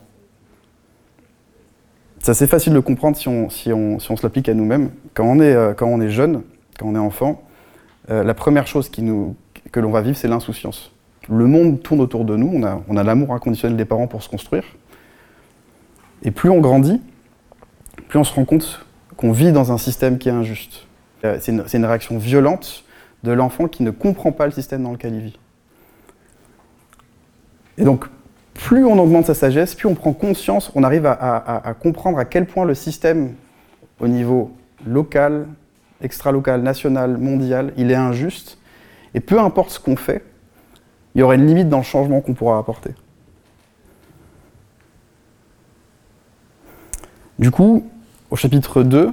C'est 2.21 2.33
assez 2.33 2.47
facile 2.47 2.73
de 2.73 2.81
comprendre 2.81 3.17
si 3.17 3.29
on, 3.29 3.49
si 3.49 3.73
on, 3.73 3.99
se 4.01 4.23
l'applique 4.23 4.49
à 4.49 4.55
nous-mêmes. 4.55 4.91
Quand, 5.15 5.25
on 5.25 5.41
est, 5.41 5.55
euh, 5.55 5.73
quand 5.73 5.87
on 5.87 6.01
est 6.01 6.11
jeune, 6.11 6.43
quand 6.79 6.87
on 6.87 6.95
est 6.95 6.99
enfant, 6.99 7.43
euh, 8.11 8.25
la 8.25 8.35
première 8.35 8.67
chose 8.67 8.91
que 8.91 9.81
l'on 9.81 9.91
va 9.91 10.01
vivre, 10.01 10.17
c'est 10.17 10.29
l'insouciance 10.29 10.91
le 11.29 11.47
monde 11.47 11.83
tourne 11.83 12.01
autour 12.01 12.25
de 12.25 12.37
nous, 12.37 12.51
on 12.89 12.97
a, 12.97 13.03
l'amour 13.03 13.35
inconditionnel 13.35 13.77
des 13.77 13.85
parents 13.85 14.07
pour 14.07 14.23
se 14.23 14.29
construire. 14.29 14.65
Et 16.23 16.31
plus 16.31 16.51
on 16.51 16.61
grandit, 16.61 17.01
plus 18.09 18.19
on 18.19 18.25
se 18.25 18.35
rend 18.35 18.45
compte 18.45 18.85
qu'on 19.17 19.33
vit 19.33 19.53
dans 19.53 19.73
un 19.73 19.79
système 19.79 20.19
qui 20.19 20.29
est 20.29 20.33
injuste. 20.33 20.87
Euh, 21.25 21.39
c'est 21.41 21.53
une, 21.53 21.85
réaction 21.85 22.19
violente 22.19 22.85
de 23.25 23.33
l'enfant 23.33 23.69
qui 23.69 23.83
ne 23.83 23.91
comprend 23.91 24.33
pas 24.33 24.47
le 24.47 24.53
système 24.53 24.83
dans 24.83 24.93
lequel 24.93 25.15
il 25.15 25.21
vit. 25.21 25.39
Et 27.79 27.85
donc, 27.85 28.05
plus 28.55 28.85
on 28.85 28.99
augmente 28.99 29.27
sa 29.27 29.35
sagesse, 29.35 29.75
plus 29.75 29.87
on 29.87 29.95
prend 29.95 30.13
conscience, 30.13 30.71
on 30.75 30.83
arrive 30.83 31.07
à, 31.07 31.75
comprendre 31.81 32.19
à 32.19 32.25
quel 32.25 32.45
point 32.45 32.65
le 32.65 32.75
système, 32.75 33.35
au 34.01 34.09
niveau 34.09 34.53
local, 34.87 35.47
extra-local, 36.03 36.61
national, 36.61 37.17
mondial, 37.17 37.73
il 37.77 37.91
est 37.91 37.97
injuste. 37.97 38.59
Et 39.15 39.21
peu 39.21 39.39
importe 39.39 39.71
ce 39.71 39.81
qu'on 39.81 39.97
fait, 39.97 40.25
il 41.15 41.21
y 41.21 41.23
aurait 41.23 41.37
une 41.37 41.47
limite 41.47 41.69
dans 41.69 41.79
le 41.79 41.85
changement 41.85 42.21
qu'on 42.21 42.35
pourra 42.35 42.59
apporter. 42.59 42.91
Du 47.39 47.53
coup, 47.53 47.89
au 48.31 48.37
chapitre 48.37 48.83
2, 48.83 49.13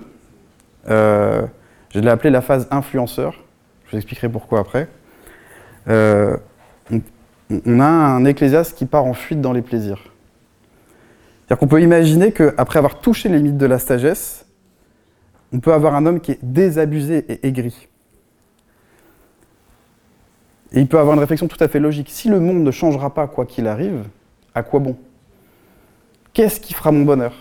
euh, 0.89 1.45
je 1.89 1.99
l'ai 1.99 2.09
appelé 2.09 2.31
la 2.31 2.41
phase 2.41 2.67
influenceur. 2.71 3.35
Je 3.85 3.91
vous 3.91 3.97
expliquerai 3.97 4.27
pourquoi 4.27 4.59
après. 4.59 4.87
Euh, 5.87 6.35
a 7.49 7.85
un 7.85 8.25
ecclésiaste 8.25 8.77
qui 8.77 8.85
part 8.85 9.05
en 9.05 9.13
fuite 9.13 9.41
dans 9.41 9.53
les 9.53 9.61
plaisirs. 9.61 10.01
C'est-à-dire 11.41 11.59
qu'on 11.59 11.67
peut 11.67 11.81
imaginer 11.81 12.31
qu'après 12.31 12.79
avoir 12.79 12.99
touché 12.99 13.29
les 13.29 13.37
limites 13.37 13.57
de 13.57 13.65
la 13.65 13.77
sagesse, 13.77 14.45
on 15.53 15.59
peut 15.59 15.73
avoir 15.73 15.95
un 15.95 16.05
homme 16.05 16.19
qui 16.19 16.31
est 16.31 16.39
désabusé 16.41 17.25
et 17.29 17.47
aigri. 17.47 17.87
Et 20.71 20.81
il 20.81 20.87
peut 20.87 20.99
avoir 20.99 21.13
une 21.13 21.19
réflexion 21.19 21.47
tout 21.47 21.63
à 21.63 21.67
fait 21.67 21.79
logique. 21.79 22.09
Si 22.09 22.29
le 22.29 22.39
monde 22.39 22.63
ne 22.63 22.71
changera 22.71 23.13
pas 23.13 23.27
quoi 23.27 23.45
qu'il 23.45 23.67
arrive, 23.67 24.03
à 24.55 24.63
quoi 24.63 24.79
bon? 24.79 24.97
Qu'est-ce 26.33 26.59
qui 26.59 26.73
fera 26.73 26.91
mon 26.91 27.05
bonheur? 27.05 27.33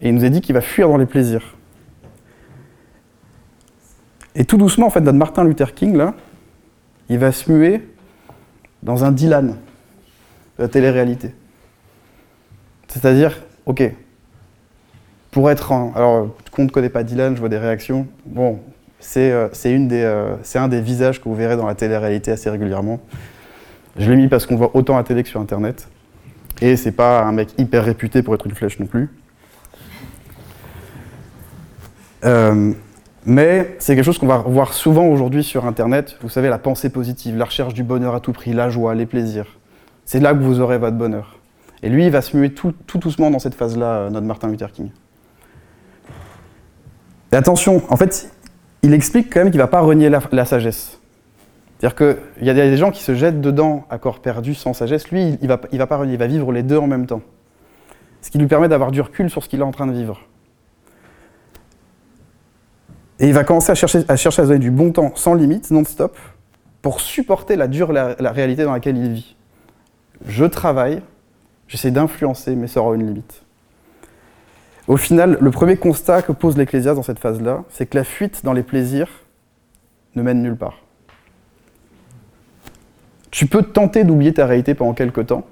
Et 0.00 0.08
il 0.08 0.14
nous 0.14 0.24
a 0.24 0.28
dit 0.28 0.40
qu'il 0.40 0.54
va 0.54 0.60
fuir 0.60 0.88
dans 0.88 0.96
les 0.96 1.06
plaisirs. 1.06 1.56
Et 4.34 4.44
tout 4.44 4.56
doucement, 4.56 4.86
en 4.86 4.90
fait, 4.90 5.00
notre 5.00 5.18
Martin 5.18 5.44
Luther 5.44 5.74
King, 5.74 6.10
il 7.08 7.18
va 7.18 7.32
se 7.32 7.50
muer 7.52 7.82
dans 8.86 9.04
un 9.04 9.10
Dylan 9.10 9.48
de 9.48 10.62
la 10.62 10.68
télé-réalité. 10.68 11.34
C'est-à-dire, 12.86 13.36
ok, 13.66 13.82
pour 15.32 15.50
être 15.50 15.72
en. 15.72 15.92
Alors, 15.94 16.34
qu'on 16.52 16.64
ne 16.64 16.70
connaît 16.70 16.88
pas 16.88 17.02
Dylan, 17.02 17.34
je 17.34 17.40
vois 17.40 17.48
des 17.48 17.58
réactions. 17.58 18.06
Bon, 18.24 18.60
euh, 19.16 19.48
euh, 19.52 20.36
c'est 20.42 20.58
un 20.58 20.68
des 20.68 20.80
visages 20.80 21.20
que 21.20 21.28
vous 21.28 21.34
verrez 21.34 21.56
dans 21.56 21.66
la 21.66 21.74
télé-réalité 21.74 22.30
assez 22.30 22.48
régulièrement. 22.48 23.00
Je 23.98 24.08
l'ai 24.08 24.16
mis 24.16 24.28
parce 24.28 24.46
qu'on 24.46 24.56
voit 24.56 24.70
autant 24.74 24.96
la 24.96 25.02
télé 25.02 25.24
que 25.24 25.28
sur 25.28 25.40
Internet. 25.40 25.88
Et 26.62 26.76
c'est 26.76 26.92
pas 26.92 27.22
un 27.24 27.32
mec 27.32 27.48
hyper 27.58 27.84
réputé 27.84 28.22
pour 28.22 28.34
être 28.34 28.46
une 28.46 28.54
flèche 28.54 28.78
non 28.78 28.86
plus. 28.86 29.10
Euh, 32.24 32.72
mais 33.26 33.74
c'est 33.80 33.96
quelque 33.96 34.04
chose 34.04 34.18
qu'on 34.18 34.28
va 34.28 34.38
voir 34.38 34.72
souvent 34.72 35.06
aujourd'hui 35.08 35.42
sur 35.42 35.66
Internet. 35.66 36.16
Vous 36.22 36.28
savez, 36.28 36.48
la 36.48 36.58
pensée 36.58 36.90
positive, 36.90 37.36
la 37.36 37.44
recherche 37.44 37.74
du 37.74 37.82
bonheur 37.82 38.14
à 38.14 38.20
tout 38.20 38.32
prix, 38.32 38.52
la 38.52 38.70
joie, 38.70 38.94
les 38.94 39.04
plaisirs. 39.04 39.58
C'est 40.04 40.20
là 40.20 40.32
que 40.32 40.38
vous 40.38 40.60
aurez 40.60 40.78
votre 40.78 40.96
bonheur. 40.96 41.40
Et 41.82 41.88
lui, 41.88 42.06
il 42.06 42.12
va 42.12 42.22
se 42.22 42.36
muer 42.36 42.50
tout, 42.50 42.72
doucement 42.94 43.32
dans 43.32 43.40
cette 43.40 43.54
phase-là, 43.54 44.10
notre 44.10 44.26
Martin 44.26 44.48
Luther 44.48 44.70
King. 44.70 44.90
Et 47.32 47.36
attention, 47.36 47.82
en 47.88 47.96
fait, 47.96 48.30
il 48.82 48.94
explique 48.94 49.32
quand 49.32 49.40
même 49.40 49.50
qu'il 49.50 49.58
ne 49.58 49.64
va 49.64 49.68
pas 49.68 49.80
renier 49.80 50.08
la, 50.08 50.44
sagesse. 50.44 51.00
C'est-à-dire 51.80 51.96
qu'il 51.96 52.46
y 52.46 52.50
a 52.50 52.54
des 52.54 52.76
gens 52.76 52.92
qui 52.92 53.02
se 53.02 53.16
jettent 53.16 53.40
dedans 53.40 53.86
à 53.90 53.98
corps 53.98 54.20
perdu 54.20 54.54
sans 54.54 54.72
sagesse. 54.72 55.10
Lui, 55.10 55.36
il 55.42 55.48
ne 55.48 55.78
va 55.78 55.86
pas 55.86 55.96
renier, 55.96 56.12
il 56.12 56.18
va 56.18 56.28
vivre 56.28 56.52
les 56.52 56.62
deux 56.62 56.78
en 56.78 56.86
même 56.86 57.06
temps. 57.06 57.22
Ce 58.22 58.30
qui 58.30 58.38
lui 58.38 58.46
permet 58.46 58.68
d'avoir 58.68 58.92
du 58.92 59.00
recul 59.00 59.30
sur 59.30 59.42
ce 59.42 59.48
qu'il 59.48 59.58
est 59.58 59.64
en 59.64 59.72
train 59.72 59.88
de 59.88 59.92
vivre. 59.92 60.25
Et 63.18 63.28
il 63.28 63.32
va 63.32 63.44
commencer 63.44 63.72
à 63.72 63.74
chercher 63.74 64.04
à, 64.08 64.16
chercher 64.16 64.42
donner 64.42 64.58
du 64.58 64.70
bon 64.70 64.92
temps, 64.92 65.12
sans 65.14 65.34
limite, 65.34 65.70
non-stop, 65.70 66.16
pour 66.82 67.00
supporter 67.00 67.56
la 67.56 67.66
dure 67.66 67.92
la, 67.92 68.14
réalité 68.32 68.64
dans 68.64 68.72
laquelle 68.72 68.96
il 68.96 69.12
vit. 69.12 69.36
Je 70.26 70.44
travaille, 70.44 71.02
j'essaie 71.66 71.90
d'influencer, 71.90 72.54
mais 72.54 72.66
ça 72.66 72.80
aura 72.80 72.94
une 72.94 73.06
limite. 73.06 73.42
Au 74.86 74.96
final, 74.96 75.38
le 75.40 75.50
premier 75.50 75.76
constat 75.76 76.22
que 76.22 76.32
pose 76.32 76.56
l'Ecclésiaste 76.56 76.96
dans 76.96 77.02
cette 77.02 77.18
phase-là, 77.18 77.64
c'est 77.70 77.86
que 77.86 77.96
la 77.96 78.04
fuite 78.04 78.44
dans 78.44 78.52
les 78.52 78.62
plaisirs 78.62 79.08
ne 80.14 80.22
mène 80.22 80.42
nulle 80.42 80.56
part. 80.56 80.78
Tu 83.30 83.46
peux 83.46 83.62
tenter 83.62 84.04
d'oublier 84.04 84.32
ta 84.32 84.46
réalité 84.46 84.74
pendant 84.74 84.94
quelques 84.94 85.26
temps. 85.26 85.44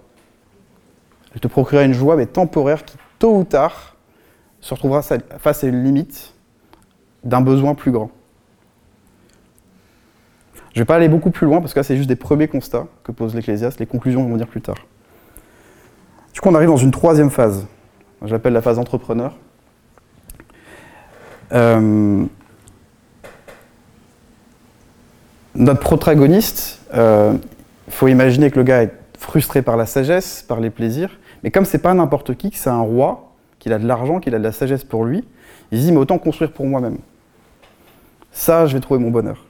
Elle 1.34 1.40
te 1.40 1.48
procurera 1.48 1.84
une 1.84 1.94
joie, 1.94 2.16
mais 2.16 2.26
temporaire, 2.26 2.84
qui 2.84 2.96
tôt 3.18 3.36
ou 3.36 3.44
tard 3.44 3.96
se 4.60 4.72
retrouvera 4.72 5.02
face 5.02 5.64
à 5.64 5.66
une 5.66 5.82
limite 5.82 6.33
d'un 7.24 7.40
besoin 7.40 7.74
plus 7.74 7.90
grand. 7.90 8.10
Je 10.72 10.80
ne 10.80 10.82
vais 10.82 10.86
pas 10.86 10.96
aller 10.96 11.08
beaucoup 11.08 11.30
plus 11.30 11.46
loin 11.46 11.60
parce 11.60 11.72
que 11.72 11.78
là, 11.80 11.84
c'est 11.84 11.96
juste 11.96 12.08
des 12.08 12.16
premiers 12.16 12.48
constats 12.48 12.86
que 13.04 13.12
pose 13.12 13.34
l'Ecclésiaste. 13.34 13.78
Les 13.78 13.86
conclusions, 13.86 14.26
vont 14.26 14.36
dire 14.36 14.48
plus 14.48 14.60
tard. 14.60 14.76
Du 16.32 16.40
coup, 16.40 16.48
on 16.48 16.54
arrive 16.54 16.68
dans 16.68 16.76
une 16.76 16.90
troisième 16.90 17.30
phase 17.30 17.66
j'appelle 18.26 18.52
la 18.52 18.62
phase 18.62 18.78
entrepreneur. 18.78 19.36
Euh, 21.52 22.24
notre 25.54 25.80
protagoniste, 25.80 26.80
il 26.92 26.98
euh, 26.98 27.34
faut 27.88 28.08
imaginer 28.08 28.50
que 28.50 28.56
le 28.56 28.64
gars 28.64 28.82
est 28.82 28.92
frustré 29.18 29.62
par 29.62 29.76
la 29.76 29.86
sagesse, 29.86 30.44
par 30.46 30.60
les 30.60 30.70
plaisirs, 30.70 31.10
mais 31.42 31.50
comme 31.50 31.64
c'est 31.64 31.78
pas 31.78 31.94
n'importe 31.94 32.34
qui, 32.34 32.50
que 32.50 32.56
c'est 32.56 32.70
un 32.70 32.80
roi, 32.80 33.32
qu'il 33.58 33.72
a 33.72 33.78
de 33.78 33.86
l'argent, 33.86 34.20
qu'il 34.20 34.34
a 34.34 34.38
de 34.38 34.44
la 34.44 34.52
sagesse 34.52 34.84
pour 34.84 35.04
lui, 35.04 35.24
il 35.70 35.78
se 35.78 35.84
dit 35.84 35.92
mais 35.92 35.98
autant 35.98 36.18
construire 36.18 36.52
pour 36.52 36.66
moi-même. 36.66 36.98
Ça, 38.34 38.66
je 38.66 38.74
vais 38.74 38.80
trouver 38.80 39.00
mon 39.00 39.10
bonheur. 39.10 39.46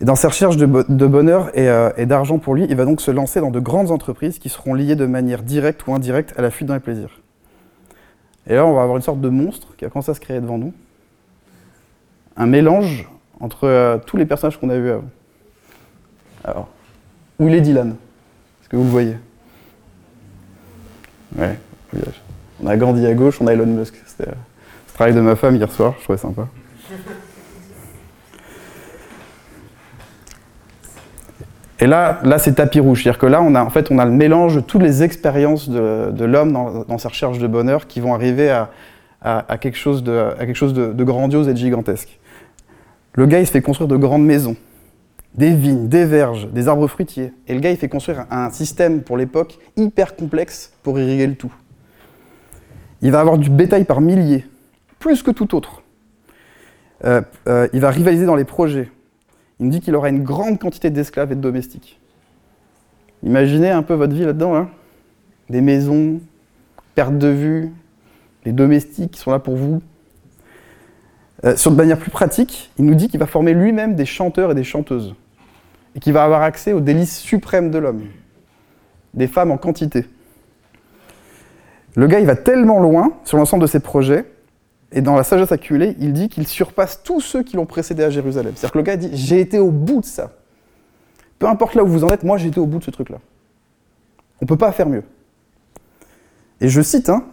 Et 0.00 0.04
dans 0.04 0.16
ses 0.16 0.26
recherches 0.26 0.56
de, 0.56 0.66
bonheur 0.66 1.50
euh, 1.56 1.92
et, 1.96 2.04
d'argent 2.04 2.38
pour 2.38 2.54
lui, 2.54 2.66
il 2.68 2.74
va 2.74 2.84
donc 2.84 3.00
se 3.00 3.10
lancer 3.10 3.40
dans 3.40 3.50
de 3.50 3.60
grandes 3.60 3.90
entreprises 3.90 4.38
qui 4.38 4.48
seront 4.48 4.74
liées 4.74 4.96
de 4.96 5.06
manière 5.06 5.42
directe 5.42 5.86
ou 5.86 5.94
indirecte 5.94 6.34
à 6.36 6.42
la 6.42 6.50
fuite 6.50 6.66
dans 6.66 6.74
les 6.74 6.80
plaisirs. 6.80 7.20
Et 8.46 8.54
là, 8.54 8.66
on 8.66 8.74
va 8.74 8.82
avoir 8.82 8.96
une 8.96 9.02
sorte 9.02 9.20
de 9.20 9.28
monstre 9.28 9.76
qui 9.76 9.84
va 9.84 9.90
commencer 9.90 10.10
à 10.10 10.14
se 10.14 10.20
créer 10.20 10.40
devant 10.40 10.58
nous. 10.58 10.74
Un 12.36 12.46
mélange 12.46 13.08
entre 13.38 13.64
euh, 13.64 13.98
tous 13.98 14.16
les 14.16 14.26
personnages 14.26 14.58
qu'on 14.58 14.70
a 14.70 14.78
vus 14.78 14.90
avant. 14.90 15.10
Alors, 16.44 16.68
où 17.38 17.46
il 17.46 17.54
est 17.54 17.60
Dylan? 17.60 17.90
Est-ce 17.90 18.68
que 18.70 18.76
vous 18.76 18.84
le 18.84 18.90
voyez? 18.90 19.16
Ouais, 21.36 21.58
on 22.60 22.66
a 22.66 22.76
Gandhi 22.76 23.06
à 23.06 23.14
gauche, 23.14 23.40
on 23.40 23.46
a 23.46 23.52
Elon 23.52 23.66
Musk. 23.66 23.94
C'était 24.04 24.30
le 24.30 24.92
travail 24.94 25.14
de 25.14 25.20
ma 25.20 25.36
femme 25.36 25.54
hier 25.54 25.70
soir, 25.70 25.94
je 25.98 26.04
trouvais 26.04 26.18
sympa. 26.18 26.48
Et 31.80 31.86
là, 31.86 32.20
là 32.24 32.38
c'est 32.38 32.54
tapis 32.54 32.80
rouge. 32.80 33.02
C'est-à-dire 33.02 33.18
que 33.18 33.26
là, 33.26 33.42
on 33.42 33.54
a, 33.54 33.64
en 33.64 33.70
fait, 33.70 33.90
on 33.90 33.98
a 33.98 34.04
le 34.04 34.10
mélange 34.10 34.56
de 34.56 34.60
toutes 34.60 34.82
les 34.82 35.02
expériences 35.02 35.68
de, 35.68 36.24
l'homme 36.24 36.52
dans, 36.52 36.98
sa 36.98 37.08
recherche 37.08 37.38
de 37.38 37.46
bonheur 37.46 37.86
qui 37.86 38.00
vont 38.00 38.14
arriver 38.14 38.50
à, 39.22 39.58
quelque 39.58 39.78
chose, 39.78 40.02
de, 40.02 40.34
quelque 40.38 40.54
chose 40.54 40.74
de, 40.74 41.04
grandiose 41.04 41.48
et 41.48 41.52
de 41.52 41.58
gigantesque. 41.58 42.18
Le 43.14 43.26
gars, 43.26 43.40
il 43.40 43.46
se 43.46 43.52
fait 43.52 43.62
construire 43.62 43.88
de 43.88 43.96
grandes 43.96 44.24
maisons, 44.24 44.56
des 45.34 45.52
vignes, 45.52 45.88
des 45.88 46.04
verges, 46.04 46.48
des 46.48 46.68
arbres 46.68 46.86
fruitiers. 46.86 47.32
Et 47.48 47.54
le 47.54 47.60
gars, 47.60 47.70
il 47.70 47.76
fait 47.76 47.88
construire 47.88 48.26
un 48.30 48.50
système, 48.50 49.02
pour 49.02 49.16
l'époque, 49.16 49.58
hyper 49.76 50.14
complexe 50.14 50.72
pour 50.82 50.98
irriguer 50.98 51.26
le 51.26 51.34
tout. 51.34 51.52
Il 53.02 53.10
va 53.10 53.20
avoir 53.20 53.38
du 53.38 53.48
bétail 53.48 53.84
par 53.84 54.00
milliers, 54.00 54.46
plus 54.98 55.22
que 55.22 55.30
tout 55.30 55.56
autre. 55.56 55.79
Euh, 57.04 57.22
euh, 57.48 57.68
il 57.72 57.80
va 57.80 57.90
rivaliser 57.90 58.26
dans 58.26 58.36
les 58.36 58.44
projets. 58.44 58.90
Il 59.58 59.66
me 59.66 59.70
dit 59.70 59.80
qu'il 59.80 59.94
aura 59.94 60.08
une 60.08 60.22
grande 60.22 60.58
quantité 60.58 60.90
d'esclaves 60.90 61.32
et 61.32 61.34
de 61.34 61.40
domestiques. 61.40 61.98
Imaginez 63.22 63.70
un 63.70 63.82
peu 63.82 63.94
votre 63.94 64.14
vie 64.14 64.24
là-dedans. 64.24 64.54
Hein. 64.54 64.70
des 65.48 65.60
maisons, 65.60 66.20
perte 66.94 67.18
de 67.18 67.28
vue, 67.28 67.70
les 68.44 68.52
domestiques 68.52 69.12
qui 69.12 69.20
sont 69.20 69.30
là 69.30 69.38
pour 69.38 69.56
vous. 69.56 69.82
Euh, 71.44 71.56
sur 71.56 71.70
de 71.70 71.76
manière 71.76 71.98
plus 71.98 72.10
pratique, 72.10 72.70
il 72.78 72.84
nous 72.84 72.94
dit 72.94 73.08
qu'il 73.08 73.20
va 73.20 73.26
former 73.26 73.54
lui-même 73.54 73.94
des 73.94 74.04
chanteurs 74.04 74.50
et 74.50 74.54
des 74.54 74.64
chanteuses. 74.64 75.14
Et 75.94 76.00
qu'il 76.00 76.12
va 76.12 76.24
avoir 76.24 76.42
accès 76.42 76.72
aux 76.72 76.80
délices 76.80 77.18
suprêmes 77.18 77.70
de 77.70 77.78
l'homme. 77.78 78.04
Des 79.14 79.26
femmes 79.26 79.50
en 79.50 79.56
quantité. 79.56 80.06
Le 81.96 82.06
gars, 82.06 82.20
il 82.20 82.26
va 82.26 82.36
tellement 82.36 82.78
loin 82.78 83.12
sur 83.24 83.36
l'ensemble 83.36 83.62
de 83.62 83.66
ses 83.66 83.80
projets 83.80 84.24
et 84.92 85.02
dans 85.02 85.16
la 85.16 85.22
sagesse 85.22 85.52
accumulée, 85.52 85.96
il 86.00 86.12
dit 86.12 86.28
qu'il 86.28 86.46
surpasse 86.46 87.02
tous 87.02 87.20
ceux 87.20 87.42
qui 87.42 87.56
l'ont 87.56 87.66
précédé 87.66 88.02
à 88.02 88.10
Jérusalem. 88.10 88.52
C'est-à-dire 88.56 88.72
que 88.72 88.78
le 88.78 88.84
gars 88.84 88.96
dit 88.96 89.10
J'ai 89.12 89.40
été 89.40 89.58
au 89.58 89.70
bout 89.70 90.00
de 90.00 90.06
ça. 90.06 90.32
Peu 91.38 91.46
importe 91.46 91.74
là 91.74 91.84
où 91.84 91.86
vous 91.86 92.04
en 92.04 92.08
êtes, 92.08 92.24
moi 92.24 92.36
j'ai 92.38 92.48
été 92.48 92.60
au 92.60 92.66
bout 92.66 92.78
de 92.78 92.84
ce 92.84 92.90
truc-là. 92.90 93.18
On 94.40 94.44
ne 94.44 94.48
peut 94.48 94.56
pas 94.56 94.72
faire 94.72 94.88
mieux. 94.88 95.04
Et 96.60 96.68
je 96.68 96.82
cite, 96.82 97.08
hein, 97.08 97.24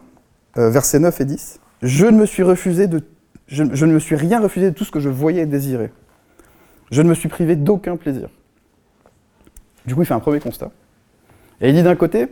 euh, 0.57 0.69
versets 0.69 0.99
9 0.99 1.19
et 1.19 1.25
10 1.25 1.59
Je 1.81 2.05
ne 2.05 2.17
me 2.17 2.25
suis 2.25 2.43
rien 4.15 4.39
refusé 4.39 4.69
de 4.71 4.75
tout 4.75 4.85
ce 4.85 4.91
que 4.91 4.99
je 4.99 5.09
voyais 5.09 5.45
et. 5.45 5.91
Je 6.91 7.01
ne 7.01 7.09
me 7.09 7.13
suis 7.13 7.27
privé 7.27 7.55
d'aucun 7.55 7.97
plaisir. 7.97 8.29
Du 9.85 9.95
coup, 9.95 10.03
il 10.03 10.05
fait 10.05 10.13
un 10.13 10.19
premier 10.19 10.39
constat. 10.39 10.71
Et 11.59 11.69
il 11.69 11.75
dit 11.75 11.83
d'un 11.83 11.95
côté 11.95 12.27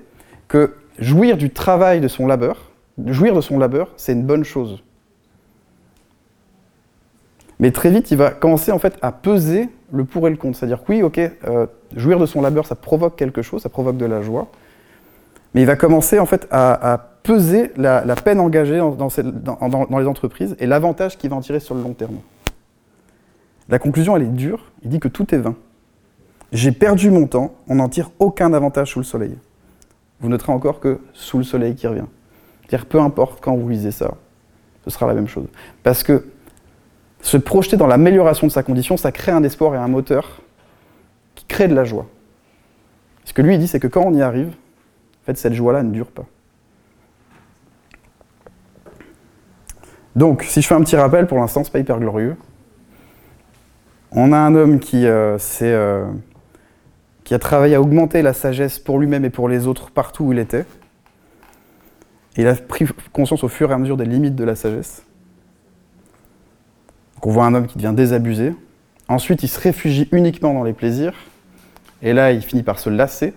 que 0.47 0.75
jouir 0.99 1.35
du 1.35 1.49
travail 1.49 1.99
de 1.99 2.07
son 2.07 2.27
labeur, 2.27 2.71
jouir 3.05 3.35
de 3.35 3.41
son 3.41 3.57
labeur, 3.57 3.91
c'est 3.97 4.13
une 4.13 4.23
bonne 4.23 4.43
chose. 4.43 4.83
Mais 7.59 7.71
très 7.71 7.89
vite, 7.89 8.11
il 8.11 8.17
va 8.17 8.31
commencer 8.31 8.71
en 8.71 8.79
fait 8.79 8.97
à 9.01 9.11
peser 9.11 9.69
le 9.91 10.03
pour 10.03 10.27
et 10.27 10.31
le 10.31 10.37
contre. 10.37 10.57
C'est-à-dire 10.57 10.83
que 10.83 10.91
oui, 10.91 11.03
ok, 11.03 11.19
euh, 11.19 11.67
jouir 11.95 12.19
de 12.19 12.25
son 12.25 12.41
labeur, 12.41 12.65
ça 12.65 12.75
provoque 12.75 13.15
quelque 13.15 13.41
chose, 13.41 13.61
ça 13.61 13.69
provoque 13.69 13.97
de 13.97 14.05
la 14.05 14.21
joie. 14.21 14.47
Mais 15.53 15.61
il 15.61 15.67
va 15.67 15.75
commencer 15.75 16.19
en 16.19 16.25
fait 16.25 16.47
à, 16.51 17.11
peser 17.23 17.71
la, 17.77 18.03
peine 18.15 18.39
engagée 18.39 18.77
dans, 18.77 19.97
les 19.97 20.07
entreprises 20.07 20.55
et 20.59 20.67
l'avantage 20.67 21.17
qu'il 21.17 21.29
va 21.29 21.37
en 21.37 21.41
tirer 21.41 21.59
sur 21.59 21.73
le 21.73 21.81
long 21.81 21.93
terme. 21.93 22.17
La 23.69 23.79
conclusion, 23.79 24.15
elle 24.15 24.23
est 24.23 24.27
dure. 24.27 24.71
Il 24.83 24.89
dit 24.89 24.99
que 24.99 25.07
tout 25.07 25.33
est 25.33 25.39
vain. 25.39 25.55
J'ai 26.51 26.71
perdu 26.71 27.09
mon 27.09 27.25
temps, 27.25 27.55
on 27.67 27.75
n'en 27.75 27.89
tire 27.89 28.11
aucun 28.19 28.53
avantage 28.53 28.91
sous 28.91 28.99
le 28.99 29.05
soleil. 29.05 29.35
Vous 30.19 30.29
noterez 30.29 30.51
encore 30.51 30.79
que 30.79 30.99
sous 31.13 31.37
le 31.37 31.43
soleil 31.43 31.73
qui 31.73 31.87
revient. 31.87 32.05
C'est-à-dire 32.67 32.85
peu 32.85 32.99
importe 32.99 33.39
quand 33.41 33.55
vous 33.55 33.67
lisez 33.67 33.91
ça, 33.91 34.13
ce 34.83 34.89
sera 34.91 35.07
la 35.07 35.13
même 35.13 35.27
chose. 35.27 35.47
Parce 35.83 36.03
que 36.03 36.25
se 37.25 37.37
projeter 37.37 37.75
dans 37.75 37.87
l'amélioration 37.87 38.45
de 38.45 38.51
sa 38.51 38.61
condition, 38.61 38.97
ça 38.97 39.11
crée 39.11 39.31
un 39.31 39.41
espoir 39.41 39.73
et 39.73 39.79
un 39.79 39.87
moteur 39.87 40.43
qui 41.33 41.45
crée 41.45 41.67
de 41.67 41.73
la 41.73 41.83
joie. 41.83 42.05
Ce 43.23 43.33
que 43.33 43.41
lui 43.41 43.57
dit, 43.57 43.67
c'est 43.67 43.79
que 43.79 43.87
quand 43.87 44.03
on 44.05 44.13
y 44.13 44.21
arrive, 44.21 44.49
en 44.49 45.25
fait, 45.25 45.35
cette 45.35 45.53
joie-là 45.53 45.81
ne 45.81 45.89
dure 45.89 46.11
pas. 46.11 46.25
Donc, 50.15 50.43
si 50.43 50.61
je 50.61 50.67
fais 50.67 50.75
un 50.75 50.81
petit 50.81 50.95
rappel, 50.95 51.25
pour 51.25 51.39
l'instant, 51.39 51.63
c'est 51.63 51.71
pas 51.73 51.79
hyper 51.79 51.99
glorieux. 51.99 52.35
On 54.11 54.31
a 54.31 54.37
un 54.37 54.53
homme 54.53 54.77
qui, 54.77 55.07
euh, 55.07 55.39
euh, 55.63 56.05
a 57.31 57.39
travaillé 57.39 57.73
à 57.73 57.81
augmenter 57.81 58.21
la 58.21 58.33
sagesse 58.33 58.77
pour 58.77 58.99
lui-même 58.99 59.25
et 59.25 59.31
pour 59.31 59.49
les 59.49 59.65
autres 59.65 59.89
partout 59.89 60.25
où 60.25 60.31
il 60.31 60.37
était. 60.37 60.65
Il 62.37 62.45
a 62.47 62.53
pris 62.53 62.85
conscience 63.11 63.43
au 63.43 63.47
fur 63.47 63.71
et 63.71 63.73
à 63.73 63.79
mesure 63.79 63.97
des 63.97 64.05
limites 64.05 64.35
de 64.35 64.43
la 64.43 64.55
sagesse 64.55 65.04
on 67.25 67.31
voit 67.31 67.45
un 67.45 67.55
homme 67.55 67.65
qui 67.65 67.77
devient 67.77 67.93
désabusé. 67.95 68.53
Ensuite, 69.07 69.41
il 69.41 69.47
se 69.47 69.59
réfugie 69.59 70.07
uniquement 70.11 70.53
dans 70.53 70.63
les 70.63 70.73
plaisirs. 70.73 71.13
Et 72.03 72.13
là, 72.13 72.31
il 72.31 72.41
finit 72.41 72.61
par 72.61 72.77
se 72.77 72.89
lasser. 72.89 73.33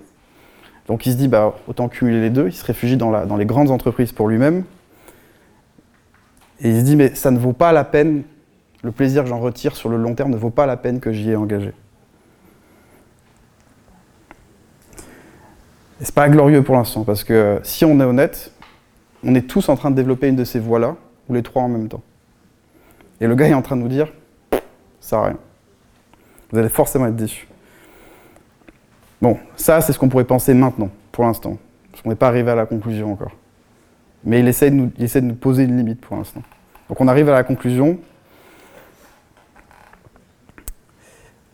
Donc 0.89 1.07
il 1.07 1.13
se 1.13 1.17
dit, 1.17 1.27
bah, 1.27 1.55
autant 1.69 1.89
cumuler 1.89 2.21
les 2.21 2.29
deux. 2.29 2.49
Il 2.49 2.53
se 2.53 2.65
réfugie 2.65 2.99
dans, 2.99 3.37
les 3.37 3.47
grandes 3.47 3.71
entreprises 3.71 4.13
pour 4.13 4.29
lui-même. 4.29 4.65
Et 6.61 6.69
il 6.69 6.81
se 6.81 6.85
dit, 6.85 6.97
mais 6.97 7.15
ça 7.15 7.31
ne 7.31 7.39
vaut 7.39 7.55
pas 7.55 7.73
la 7.73 7.85
peine, 7.85 8.25
le 8.83 8.93
plaisir 8.93 9.23
que 9.23 9.31
j'en 9.31 9.41
retire 9.41 9.75
sur 9.75 9.89
le 9.89 9.97
long 9.97 10.15
terme 10.15 10.31
ne 10.31 10.37
vaut 10.37 10.51
pas 10.51 10.67
la 10.67 10.77
peine 10.77 11.01
que 11.01 11.13
j'y 11.13 11.31
ai 11.31 11.37
engagé. 11.37 11.73
Et 16.01 16.05
c'est 16.05 16.15
pas 16.15 16.29
glorieux 16.29 16.63
pour 16.63 16.77
l'instant, 16.77 17.05
parce 17.05 17.25
que 17.25 17.59
si 17.63 17.85
on 17.87 18.01
est 18.01 18.05
honnête, 18.05 18.53
on 19.25 19.35
est 19.35 19.49
tous 19.49 19.69
en 19.69 19.77
train 19.77 19.91
de 19.91 19.97
développer 19.97 20.29
une 20.29 20.37
de 20.37 20.45
ces 20.45 20.61
voies-là, 20.61 20.97
ou 21.29 21.35
les 21.35 21.43
trois 21.43 21.63
en 21.63 21.69
même 21.69 21.89
temps. 21.89 22.03
Et 23.21 23.27
le 23.27 23.35
gars 23.35 23.49
est 23.49 23.55
en 23.55 23.63
train 23.63 23.77
de 23.77 23.83
nous 23.83 23.89
dire, 23.89 24.09
ça 24.51 24.61
sert 25.01 25.19
à 25.19 25.27
rien. 25.27 25.39
Vous 26.51 26.59
allez 26.59 26.69
forcément 26.69 27.07
être 27.07 27.17
déçus. 27.17 27.49
Bon, 29.21 29.39
ça, 29.57 29.81
c'est 29.81 29.93
ce 29.93 29.99
qu'on 29.99 30.09
pourrait 30.09 30.25
penser 30.25 30.55
maintenant, 30.55 30.91
pour 31.11 31.25
l'instant. 31.25 31.59
Parce 31.91 32.03
qu'on 32.03 32.11
n'est 32.11 32.17
pas 32.17 32.29
arrivé 32.29 32.51
à 32.51 32.55
la 32.55 32.67
conclusion 32.67 33.13
encore. 33.13 33.33
Mais 34.25 34.41
il 34.41 34.49
essaie, 34.49 34.71
de 34.71 34.77
nous, 34.77 35.35
poser 35.35 35.65
une 35.65 35.77
limite 35.77 36.01
pour 36.01 36.17
l'instant. 36.17 36.43
Donc 36.89 37.01
on 37.01 37.09
arrive 37.09 37.29
à 37.29 37.33
la 37.33 37.45
conclusion. 37.45 37.99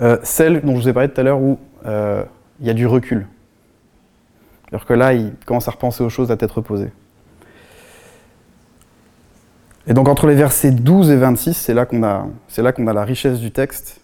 Euh, 0.00 0.18
celle 0.22 0.60
dont 0.60 0.76
je 0.76 0.82
vous 0.82 0.88
ai 0.88 0.92
parlé 0.92 1.08
tout 1.08 1.20
à 1.20 1.24
l'heure 1.24 1.40
où 1.40 1.58
euh, 1.86 2.24
il 2.60 2.66
y 2.66 2.70
a 2.70 2.74
du 2.74 2.86
recul. 2.86 3.26
Alors 4.70 4.84
que 4.84 4.92
là, 4.92 5.14
il 5.14 5.34
commence 5.46 5.68
à 5.68 5.70
repenser 5.70 6.02
aux 6.02 6.08
choses 6.08 6.30
à 6.30 6.36
tête 6.36 6.50
reposée. 6.50 6.90
Et 9.86 9.92
donc 9.92 10.08
entre 10.08 10.26
les 10.26 10.34
versets 10.34 10.70
12 10.70 11.10
et 11.10 11.16
26, 11.16 11.54
c'est 11.54 11.74
là 11.74 11.84
qu'on 11.84 12.02
a, 12.02 12.26
là 12.56 12.72
qu'on 12.72 12.86
a 12.86 12.92
la 12.92 13.04
richesse 13.04 13.38
du 13.38 13.50
texte. 13.50 14.00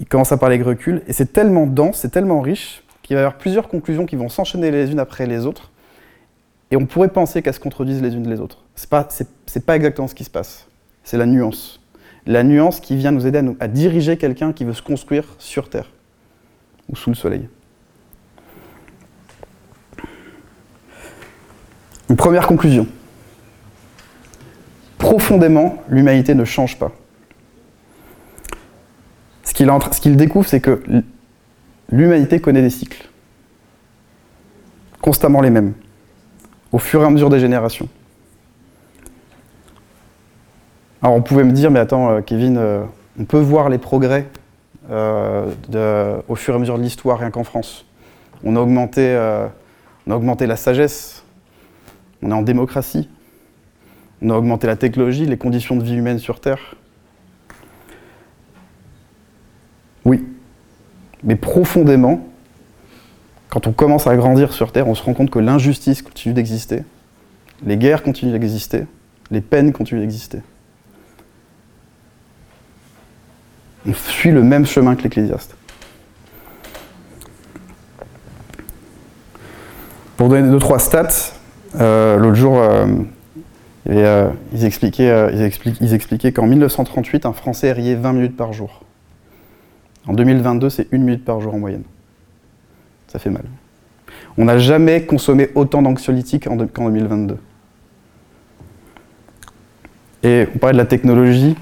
Il 0.00 0.06
commence 0.06 0.32
à 0.32 0.36
parler 0.36 0.58
de 0.58 0.64
recul, 0.64 1.02
et 1.06 1.12
c'est 1.12 1.32
tellement 1.32 1.66
dense, 1.66 1.98
c'est 1.98 2.10
tellement 2.10 2.40
riche, 2.40 2.82
qu'il 3.02 3.14
va 3.14 3.22
y 3.22 3.24
avoir 3.24 3.38
plusieurs 3.38 3.68
conclusions 3.68 4.06
qui 4.06 4.16
vont 4.16 4.28
s'enchaîner 4.28 4.70
les 4.70 4.90
unes 4.90 4.98
après 4.98 5.26
les 5.26 5.46
autres, 5.46 5.70
et 6.70 6.76
on 6.76 6.86
pourrait 6.86 7.08
penser 7.08 7.42
qu'elles 7.42 7.54
se 7.54 7.60
contredisent 7.60 8.02
les 8.02 8.14
unes 8.14 8.28
les 8.28 8.40
autres. 8.40 8.64
C'est 8.74 8.90
pas, 8.90 9.06
c'est, 9.08 9.64
pas 9.64 9.76
exactement 9.76 10.08
ce 10.08 10.14
qui 10.14 10.24
se 10.24 10.30
passe. 10.30 10.66
C'est 11.04 11.16
la 11.16 11.26
nuance. 11.26 11.80
La 12.26 12.42
nuance 12.42 12.80
qui 12.80 12.96
vient 12.96 13.12
nous 13.12 13.26
aider 13.26 13.38
à, 13.38 13.42
nous, 13.42 13.56
à 13.60 13.68
diriger 13.68 14.16
quelqu'un 14.16 14.52
qui 14.52 14.64
veut 14.64 14.72
se 14.72 14.82
construire 14.82 15.24
sur 15.38 15.70
Terre, 15.70 15.90
ou 16.88 16.96
sous 16.96 17.10
le 17.10 17.16
soleil. 17.16 17.48
Une 22.10 22.16
première 22.16 22.46
conclusion 22.46 22.86
profondément, 24.98 25.76
l'humanité 25.88 26.34
ne 26.34 26.44
change 26.44 26.78
pas. 26.78 26.92
Ce 29.44 30.00
qu'il 30.00 30.16
découvre, 30.16 30.48
c'est 30.48 30.60
que 30.60 30.82
l'humanité 31.90 32.40
connaît 32.40 32.62
des 32.62 32.70
cycles, 32.70 33.08
constamment 35.00 35.40
les 35.40 35.50
mêmes, 35.50 35.74
au 36.72 36.78
fur 36.78 37.02
et 37.02 37.04
à 37.04 37.10
mesure 37.10 37.30
des 37.30 37.38
générations. 37.38 37.88
Alors 41.04 41.16
on 41.16 41.22
pouvait 41.22 41.44
me 41.44 41.52
dire, 41.52 41.70
mais 41.70 41.80
attends, 41.80 42.10
euh, 42.10 42.20
Kevin, 42.22 42.56
euh, 42.56 42.82
on 43.20 43.26
peut 43.26 43.38
voir 43.38 43.68
les 43.68 43.76
progrès 43.76 44.26
euh, 44.90 45.52
au 46.28 46.34
fur 46.34 46.54
et 46.54 46.56
à 46.56 46.60
mesure 46.60 46.78
de 46.78 46.82
l'histoire, 46.82 47.18
rien 47.18 47.30
qu'en 47.30 47.44
France. 47.44 47.84
On 48.42 48.56
a, 48.56 48.60
augmenté, 48.60 49.14
on 50.06 50.10
a 50.10 50.16
augmenté 50.16 50.46
la 50.46 50.56
sagesse, 50.56 51.22
on 52.22 52.30
est 52.30 52.34
en 52.34 52.42
démocratie, 52.42 53.08
on 54.24 54.30
a 54.30 54.34
augmenté 54.34 54.66
la 54.66 54.76
technologie, 54.76 55.26
les 55.26 55.36
conditions 55.36 55.76
de 55.76 55.84
vie 55.84 55.94
humaine 55.94 56.18
sur 56.18 56.40
Terre. 56.40 56.76
Oui. 60.04 60.24
Mais 61.22 61.36
profondément, 61.36 62.26
quand 63.50 63.66
on 63.66 63.72
commence 63.72 64.06
à 64.06 64.16
grandir 64.16 64.54
sur 64.54 64.72
Terre, 64.72 64.88
on 64.88 64.94
se 64.94 65.02
rend 65.02 65.12
compte 65.12 65.30
que 65.30 65.38
l'injustice 65.38 66.00
continue 66.00 66.34
d'exister, 66.34 66.84
les 67.64 67.76
guerres 67.76 68.02
continuent 68.02 68.32
d'exister, 68.32 68.86
les 69.30 69.42
peines 69.42 69.72
continuent 69.72 70.00
d'exister. 70.00 70.40
On 73.86 73.92
suit 73.92 74.30
le 74.30 74.42
même 74.42 74.64
chemin 74.64 74.96
que 74.96 75.02
l'Ecclésiaste. 75.02 75.54
Pour 80.16 80.30
donner 80.30 80.48
deux, 80.48 80.58
trois 80.58 80.78
stats, 80.78 81.34
euh, 81.78 82.16
l'autre 82.16 82.36
jour, 82.36 82.58
euh, 82.58 82.86
euh, 83.86 84.30
ils 84.52 84.64
expliquaient, 84.64 85.30
ils 85.80 85.94
expliquaient 85.94 86.32
qu'en 86.32 86.46
1938, 86.46 87.26
un 87.26 87.32
Français 87.32 87.72
riait 87.72 87.94
20 87.94 88.12
minutes 88.12 88.36
par 88.36 88.52
jour. 88.52 88.82
En 90.06 90.12
2022, 90.12 90.70
c'est 90.70 90.88
une 90.92 91.02
minute 91.02 91.24
par 91.24 91.40
jour 91.40 91.54
en 91.54 91.58
moyenne. 91.58 91.84
Ça 93.08 93.18
fait 93.18 93.30
mal. 93.30 93.44
On 94.36 94.44
n'a 94.46 94.58
jamais 94.58 95.04
consommé 95.04 95.50
autant 95.54 95.82
d'anxiolytiques 95.82 96.44
qu'en 96.44 96.56
2022. 96.56 97.38
Et 100.24 100.48
on 100.54 100.58
parlait 100.58 100.72
de 100.72 100.78
la 100.78 100.86
technologie, 100.86 101.54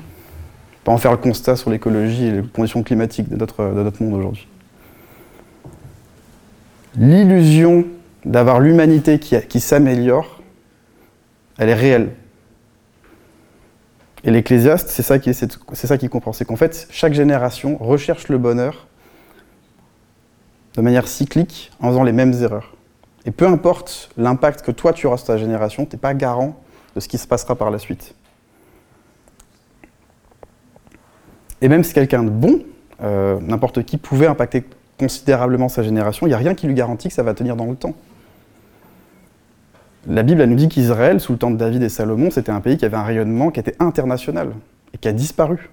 pas 0.84 0.92
en 0.92 0.98
faire 0.98 1.10
le 1.10 1.16
constat 1.16 1.56
sur 1.56 1.70
l'écologie 1.70 2.26
et 2.26 2.30
les 2.30 2.42
conditions 2.42 2.82
climatiques 2.82 3.28
de 3.28 3.36
notre, 3.36 3.64
de 3.64 3.82
notre 3.82 4.02
monde 4.02 4.14
aujourd'hui. 4.14 4.46
L'illusion 6.96 7.84
d'avoir 8.24 8.60
l'humanité 8.60 9.18
qui 9.18 9.60
s'améliore, 9.60 10.41
elle 11.58 11.68
est 11.68 11.74
réelle. 11.74 12.14
Et 14.24 14.30
l'Ecclésiaste, 14.30 14.88
c'est 14.88 15.02
ça 15.02 15.18
qui 15.18 15.34
c'est 15.34 15.86
ça 15.86 15.98
qui 15.98 16.08
comprend, 16.08 16.32
c'est 16.32 16.44
qu'en 16.44 16.56
fait, 16.56 16.86
chaque 16.90 17.12
génération 17.12 17.76
recherche 17.78 18.28
le 18.28 18.38
bonheur 18.38 18.86
de 20.74 20.80
manière 20.80 21.08
cyclique 21.08 21.70
en 21.80 21.88
faisant 21.88 22.04
les 22.04 22.12
mêmes 22.12 22.32
erreurs. 22.32 22.74
Et 23.24 23.30
peu 23.30 23.46
importe 23.46 24.10
l'impact 24.16 24.62
que 24.62 24.70
toi 24.70 24.92
tu 24.92 25.06
auras 25.06 25.16
sur 25.16 25.26
ta 25.26 25.38
génération, 25.38 25.86
tu 25.86 25.96
n'es 25.96 26.00
pas 26.00 26.14
garant 26.14 26.60
de 26.94 27.00
ce 27.00 27.08
qui 27.08 27.18
se 27.18 27.26
passera 27.26 27.56
par 27.56 27.70
la 27.70 27.78
suite. 27.78 28.14
Et 31.60 31.68
même 31.68 31.84
si 31.84 31.94
quelqu'un 31.94 32.24
de 32.24 32.30
bon, 32.30 32.62
euh, 33.02 33.38
n'importe 33.40 33.84
qui, 33.84 33.96
pouvait 33.96 34.26
impacter 34.26 34.64
considérablement 34.98 35.68
sa 35.68 35.82
génération, 35.82 36.26
il 36.26 36.30
n'y 36.30 36.34
a 36.34 36.38
rien 36.38 36.54
qui 36.54 36.66
lui 36.66 36.74
garantit 36.74 37.08
que 37.08 37.14
ça 37.14 37.22
va 37.22 37.34
tenir 37.34 37.56
dans 37.56 37.66
le 37.66 37.76
temps. 37.76 37.94
La 40.06 40.24
Bible 40.24 40.42
nous 40.44 40.56
dit 40.56 40.68
qu'Israël, 40.68 41.20
sous 41.20 41.32
le 41.32 41.38
temps 41.38 41.50
de 41.50 41.56
David 41.56 41.82
et 41.82 41.88
Salomon, 41.88 42.30
c'était 42.30 42.50
un 42.50 42.60
pays 42.60 42.76
qui 42.76 42.84
avait 42.84 42.96
un 42.96 43.04
rayonnement 43.04 43.50
qui 43.50 43.60
était 43.60 43.76
international 43.78 44.52
et 44.92 44.98
qui 44.98 45.06
a 45.06 45.12
disparu. 45.12 45.70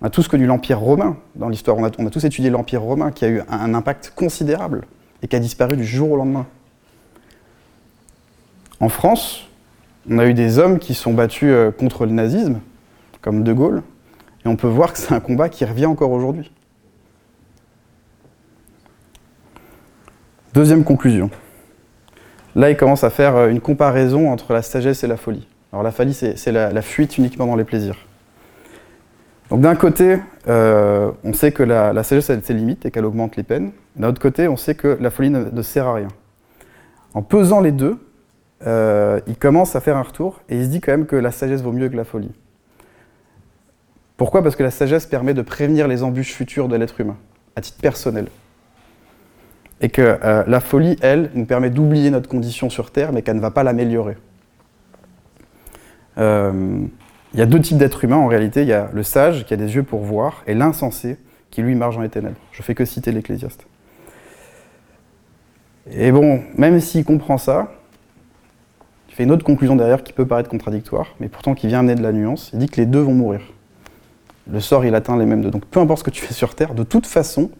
On 0.00 0.06
a 0.06 0.10
tous 0.10 0.28
connu 0.28 0.46
l'Empire 0.46 0.80
romain 0.80 1.18
dans 1.34 1.48
l'histoire, 1.48 1.76
on 1.76 1.84
a, 1.84 1.90
tous 1.90 2.24
étudié 2.24 2.48
l'Empire 2.48 2.80
romain 2.80 3.10
qui 3.10 3.24
a 3.24 3.28
eu 3.28 3.42
un, 3.50 3.74
impact 3.74 4.12
considérable 4.14 4.86
et 5.22 5.28
qui 5.28 5.36
a 5.36 5.40
disparu 5.40 5.76
du 5.76 5.84
jour 5.84 6.12
au 6.12 6.16
lendemain. 6.16 6.46
En 8.80 8.88
France, 8.88 9.48
on 10.08 10.18
a 10.18 10.26
eu 10.26 10.34
des 10.34 10.58
hommes 10.58 10.78
qui 10.78 10.94
sont 10.94 11.12
battus 11.12 11.50
euh, 11.50 11.70
contre 11.70 12.06
le 12.06 12.12
nazisme, 12.12 12.60
comme 13.20 13.42
De 13.42 13.52
Gaulle, 13.52 13.82
et 14.44 14.48
on 14.48 14.56
peut 14.56 14.68
voir 14.68 14.92
que 14.92 14.98
c'est 15.00 15.12
un 15.12 15.20
combat 15.20 15.48
qui 15.48 15.64
revient 15.64 15.86
encore 15.86 16.12
aujourd'hui. 16.12 16.50
Deuxième 20.54 20.84
conclusion. 20.84 21.28
Là, 22.58 22.70
il 22.70 22.76
commence 22.76 23.04
à 23.04 23.10
faire 23.10 23.36
euh, 23.36 23.48
une 23.50 23.60
comparaison 23.60 24.32
entre 24.32 24.52
la 24.52 24.62
sagesse 24.62 25.04
et 25.04 25.06
la 25.06 25.16
folie. 25.16 25.46
Alors 25.72 25.84
la 25.84 25.92
folie, 25.92 26.12
c'est 26.12 26.50
la, 26.50 26.82
fuite 26.82 27.16
uniquement 27.16 27.46
dans 27.46 27.54
les 27.54 27.62
plaisirs. 27.62 28.04
Donc 29.48 29.60
d'un 29.60 29.76
côté, 29.76 30.18
euh, 30.48 31.12
on 31.22 31.32
sait 31.32 31.52
que 31.52 31.62
la, 31.62 32.02
sagesse 32.02 32.30
a 32.30 32.40
ses 32.40 32.54
limites 32.54 32.84
et 32.84 32.90
qu'elle 32.90 33.04
augmente 33.04 33.36
les 33.36 33.44
peines. 33.44 33.70
D'un 33.94 34.08
autre 34.08 34.20
côté, 34.20 34.48
on 34.48 34.56
sait 34.56 34.74
que 34.74 34.98
la 35.00 35.10
folie 35.10 35.30
ne, 35.30 35.62
sert 35.62 35.86
à 35.86 35.94
rien. 35.94 36.08
En 37.14 37.22
pesant 37.22 37.60
les 37.60 37.70
deux, 37.70 37.96
euh, 38.66 39.20
il 39.28 39.36
commence 39.36 39.76
à 39.76 39.80
faire 39.80 39.96
un 39.96 40.02
retour 40.02 40.40
et 40.48 40.56
il 40.56 40.64
se 40.64 40.70
dit 40.70 40.80
quand 40.80 40.90
même 40.90 41.06
que 41.06 41.14
la 41.14 41.30
sagesse 41.30 41.62
vaut 41.62 41.70
mieux 41.70 41.88
que 41.88 41.96
la 41.96 42.04
folie. 42.04 42.32
Pourquoi? 44.16 44.42
Parce 44.42 44.56
que 44.56 44.64
la 44.64 44.72
sagesse 44.72 45.06
permet 45.06 45.32
de 45.32 45.42
prévenir 45.42 45.86
les 45.86 46.02
embûches 46.02 46.32
futures 46.32 46.66
de 46.66 46.74
l'être 46.74 47.00
humain, 47.00 47.18
à 47.54 47.60
titre 47.60 47.78
personnel. 47.80 48.26
Et 49.80 49.88
que 49.88 50.18
euh, 50.24 50.44
la 50.46 50.60
folie, 50.60 50.96
elle, 51.02 51.30
nous 51.34 51.44
permet 51.44 51.70
d'oublier 51.70 52.10
notre 52.10 52.28
condition 52.28 52.68
sur 52.68 52.90
Terre, 52.90 53.12
mais 53.12 53.22
qu'elle 53.22 53.36
ne 53.36 53.40
va 53.40 53.50
pas 53.50 53.62
l'améliorer. 53.62 54.16
Euh, 56.18 56.80
il 57.32 57.38
y 57.38 57.42
a 57.42 57.46
deux 57.46 57.60
types 57.60 57.78
d'êtres 57.78 58.04
humains 58.04 58.16
en 58.16 58.26
réalité. 58.26 58.62
Il 58.62 58.68
y 58.68 58.72
a 58.72 58.90
le 58.92 59.02
sage 59.02 59.44
qui 59.44 59.54
a 59.54 59.56
des 59.56 59.76
yeux 59.76 59.84
pour 59.84 60.00
voir, 60.00 60.42
et 60.46 60.54
l'insensé 60.54 61.16
qui 61.50 61.62
lui 61.62 61.74
marche 61.74 61.94
dans 61.94 62.02
les 62.02 62.08
ténèbres. 62.08 62.38
Je 62.52 62.62
fais 62.62 62.74
que 62.74 62.84
citer 62.84 63.12
l'Ecclésiaste. 63.12 63.66
Et 65.90 66.12
bon, 66.12 66.42
même 66.56 66.80
s'il 66.80 67.04
comprend 67.04 67.38
ça, 67.38 67.72
il 69.08 69.14
fait 69.14 69.24
une 69.24 69.30
autre 69.30 69.44
conclusion 69.44 69.76
derrière 69.76 70.02
qui 70.02 70.12
peut 70.12 70.26
paraître 70.26 70.50
contradictoire, 70.50 71.14
mais 71.20 71.28
pourtant 71.28 71.54
qui 71.54 71.66
vient 71.66 71.80
amener 71.80 71.94
de 71.94 72.02
la 72.02 72.12
nuance. 72.12 72.50
Il 72.52 72.58
dit 72.58 72.68
que 72.68 72.76
les 72.76 72.86
deux 72.86 73.00
vont 73.00 73.14
mourir 73.14 73.40
le 74.50 74.60
sort 74.60 74.84
il 74.84 74.94
atteint 74.94 75.16
les 75.16 75.26
mêmes 75.26 75.42
deux. 75.42 75.50
Donc 75.50 75.64
peu 75.66 75.80
importe 75.80 76.00
ce 76.00 76.04
que 76.04 76.10
tu 76.10 76.24
fais 76.24 76.34
sur 76.34 76.54
Terre, 76.54 76.74
de 76.74 76.82
toute 76.82 77.06
façon, 77.06 77.50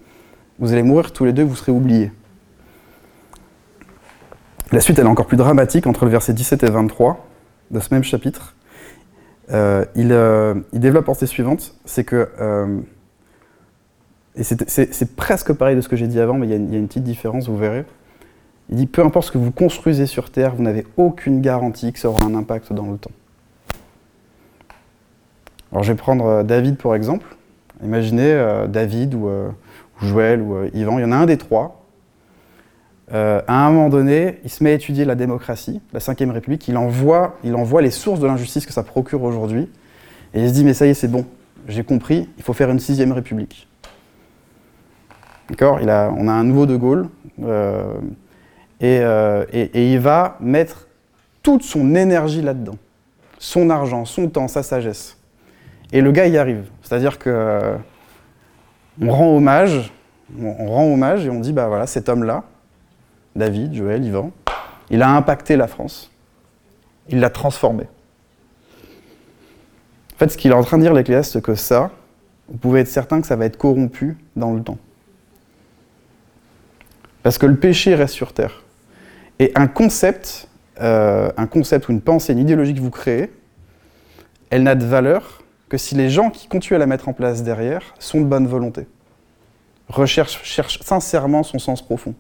vous 0.58 0.72
allez 0.72 0.82
mourir 0.82 1.12
tous 1.12 1.24
les 1.24 1.32
deux, 1.32 1.44
vous 1.44 1.56
serez 1.56 1.72
oubliés. 1.72 2.12
La 4.70 4.80
suite 4.80 4.98
elle 4.98 5.06
est 5.06 5.08
encore 5.08 5.26
plus 5.26 5.36
dramatique 5.36 5.86
entre 5.86 6.04
le 6.04 6.10
verset 6.10 6.34
17 6.34 6.62
et 6.64 6.70
23 6.70 7.26
de 7.70 7.80
ce 7.80 7.92
même 7.92 8.04
chapitre. 8.04 8.54
Euh, 9.50 9.84
euh, 9.96 10.54
il, 10.72 10.80
développe 10.80 11.08
en 11.08 11.14
ces 11.14 11.26
suivantes, 11.26 11.74
c'est 11.84 12.04
que, 12.04 12.28
euh, 12.38 12.80
et 14.36 14.42
c'est 14.42 15.16
presque 15.16 15.52
pareil 15.52 15.74
de 15.74 15.80
ce 15.80 15.88
que 15.88 15.96
j'ai 15.96 16.06
dit 16.06 16.20
avant, 16.20 16.34
mais 16.34 16.46
il 16.46 16.50
y, 16.50 16.52
a 16.52 16.78
une, 16.78 16.86
petite 16.86 17.02
différence, 17.02 17.48
vous 17.48 17.56
verrez. 17.56 17.84
Il 18.68 18.76
dit, 18.76 18.86
peu 18.86 19.02
importe 19.02 19.28
ce 19.28 19.32
que 19.32 19.38
vous 19.38 19.50
construisez 19.50 20.06
sur 20.06 20.30
Terre, 20.30 20.54
vous 20.54 20.62
n'avez 20.62 20.86
aucune 20.98 21.40
garantie 21.40 21.92
que 21.92 21.98
ça 21.98 22.10
aura 22.10 22.26
un 22.26 22.34
impact 22.34 22.72
dans 22.72 22.90
le 22.90 22.98
temps. 22.98 23.10
Alors 25.72 25.82
je 25.82 25.92
vais 25.92 25.98
prendre 25.98 26.26
euh, 26.26 26.42
David 26.42 26.76
pour 26.76 26.94
exemple. 26.94 27.26
Imaginez 27.82 28.34
David 28.68 29.14
ou, 29.14 29.30
euh, 30.02 30.06
Joël 30.06 30.40
ou 30.40 30.64
Yvan, 30.74 30.98
il 30.98 31.02
y 31.02 31.04
en 31.04 31.12
a 31.12 31.16
un 31.16 31.26
des 31.26 31.38
trois. 31.38 31.84
à 33.10 33.42
un 33.48 33.70
moment 33.70 33.88
donné, 33.88 34.38
il 34.44 34.50
se 34.50 34.62
met 34.62 34.70
à 34.70 34.74
étudier 34.74 35.04
la 35.04 35.14
démocratie, 35.14 35.80
la 35.92 36.00
Ve 36.00 36.30
République, 36.30 36.68
il 36.68 36.78
il 37.44 37.54
envoie 37.54 37.82
les 37.82 37.90
sources 37.90 38.20
de 38.20 38.26
l'injustice 38.26 38.66
que 38.66 38.72
ça 38.72 38.82
procure 38.82 39.22
aujourd'hui, 39.22 39.68
et 40.34 40.42
il 40.42 40.48
se 40.48 40.54
dit 40.54 40.64
mais 40.64 40.74
ça 40.74 40.86
y 40.86 40.90
est 40.90 40.94
c'est 40.94 41.08
bon, 41.08 41.24
j'ai 41.66 41.84
compris, 41.84 42.28
il 42.36 42.42
faut 42.42 42.52
faire 42.52 42.70
une 42.70 42.80
sixième 42.80 43.12
République. 43.12 43.68
D'accord? 45.48 45.78
On 45.82 46.28
a 46.28 46.32
un 46.32 46.44
nouveau 46.44 46.66
De 46.66 46.76
Gaulle, 46.76 47.08
et, 48.80 49.00
et 49.52 49.92
il 49.92 49.98
va 49.98 50.36
mettre 50.40 50.88
toute 51.42 51.62
son 51.62 51.94
énergie 51.94 52.42
là-dedans, 52.42 52.76
son 53.38 53.70
argent, 53.70 54.04
son 54.04 54.28
temps, 54.28 54.48
sa 54.48 54.62
sagesse. 54.62 55.16
Et 55.92 56.00
le 56.00 56.12
gars 56.12 56.26
y 56.26 56.36
arrive. 56.36 56.68
C'est-à-dire 56.82 57.18
que 57.18 57.30
euh, 57.30 57.76
on 59.00 59.10
rend 59.10 59.36
hommage, 59.36 59.92
on, 60.38 60.66
rend 60.66 60.92
hommage 60.92 61.24
et 61.24 61.30
on 61.30 61.40
dit 61.40 61.52
bah 61.52 61.68
voilà, 61.68 61.86
cet 61.86 62.08
homme-là, 62.08 62.44
David, 63.36 63.74
Joël, 63.74 64.04
Yvan, 64.04 64.32
il 64.90 65.02
a 65.02 65.10
impacté 65.10 65.56
la 65.56 65.66
France. 65.66 66.10
Il 67.08 67.20
l'a 67.20 67.30
transformé. 67.30 67.84
En 70.14 70.18
fait, 70.18 70.28
ce 70.30 70.36
qu'il 70.36 70.50
est 70.50 70.54
en 70.54 70.64
train 70.64 70.78
de 70.78 70.82
dire, 70.82 70.92
l'Ecclésiaste, 70.92 71.32
c'est 71.32 71.42
que 71.42 71.54
ça, 71.54 71.90
vous 72.48 72.58
pouvez 72.58 72.80
être 72.80 72.88
certain 72.88 73.20
que 73.20 73.26
ça 73.26 73.36
va 73.36 73.44
être 73.44 73.56
corrompu 73.56 74.16
dans 74.34 74.52
le 74.52 74.62
temps. 74.62 74.78
Parce 77.22 77.38
que 77.38 77.46
le 77.46 77.56
péché 77.56 77.94
reste 77.94 78.14
sur 78.14 78.32
terre. 78.32 78.64
Et 79.38 79.52
un 79.54 79.68
concept, 79.68 80.48
euh, 80.80 81.30
un 81.36 81.46
concept 81.46 81.88
ou 81.88 81.92
une 81.92 82.00
pensée, 82.00 82.32
une 82.32 82.40
idéologie 82.40 82.74
que 82.74 82.80
vous 82.80 82.90
créez, 82.90 83.30
elle 84.50 84.64
n'a 84.64 84.74
de 84.74 84.84
valeur 84.84 85.37
que 85.68 85.76
si 85.76 85.94
les 85.94 86.10
gens 86.10 86.30
qui 86.30 86.48
continuent 86.48 86.76
à 86.76 86.78
la 86.78 86.86
mettre 86.86 87.08
en 87.08 87.12
place 87.12 87.42
derrière 87.42 87.94
sont 87.98 88.20
de 88.20 88.26
bonne 88.26 88.46
volonté, 88.46 88.86
recherchent, 89.88 90.42
cherchent 90.44 90.80
sincèrement 90.80 91.42
son 91.42 91.58
sens 91.58 91.82
profond. 91.82 92.14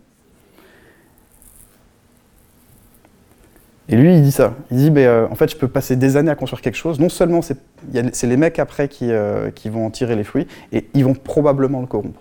Et 3.90 3.96
lui, 3.96 4.14
il 4.14 4.22
dit 4.22 4.32
ça. 4.32 4.54
Il 4.70 4.76
dit, 4.76 4.92
euh, 4.98 5.26
en 5.30 5.34
fait, 5.34 5.50
je 5.50 5.56
peux 5.56 5.68
passer 5.68 5.96
des 5.96 6.18
années 6.18 6.30
à 6.30 6.34
construire 6.34 6.60
quelque 6.60 6.76
chose. 6.76 7.00
Non 7.00 7.08
seulement 7.08 7.40
c'est 7.40 8.26
les 8.26 8.36
mecs 8.36 8.58
après 8.58 8.86
qui, 8.88 9.10
euh, 9.10 9.50
qui, 9.50 9.70
vont 9.70 9.86
en 9.86 9.90
tirer 9.90 10.14
les 10.14 10.24
fruits, 10.24 10.46
et 10.72 10.88
ils 10.92 11.04
vont 11.04 11.14
probablement 11.14 11.80
le 11.80 11.86
corrompre. 11.86 12.20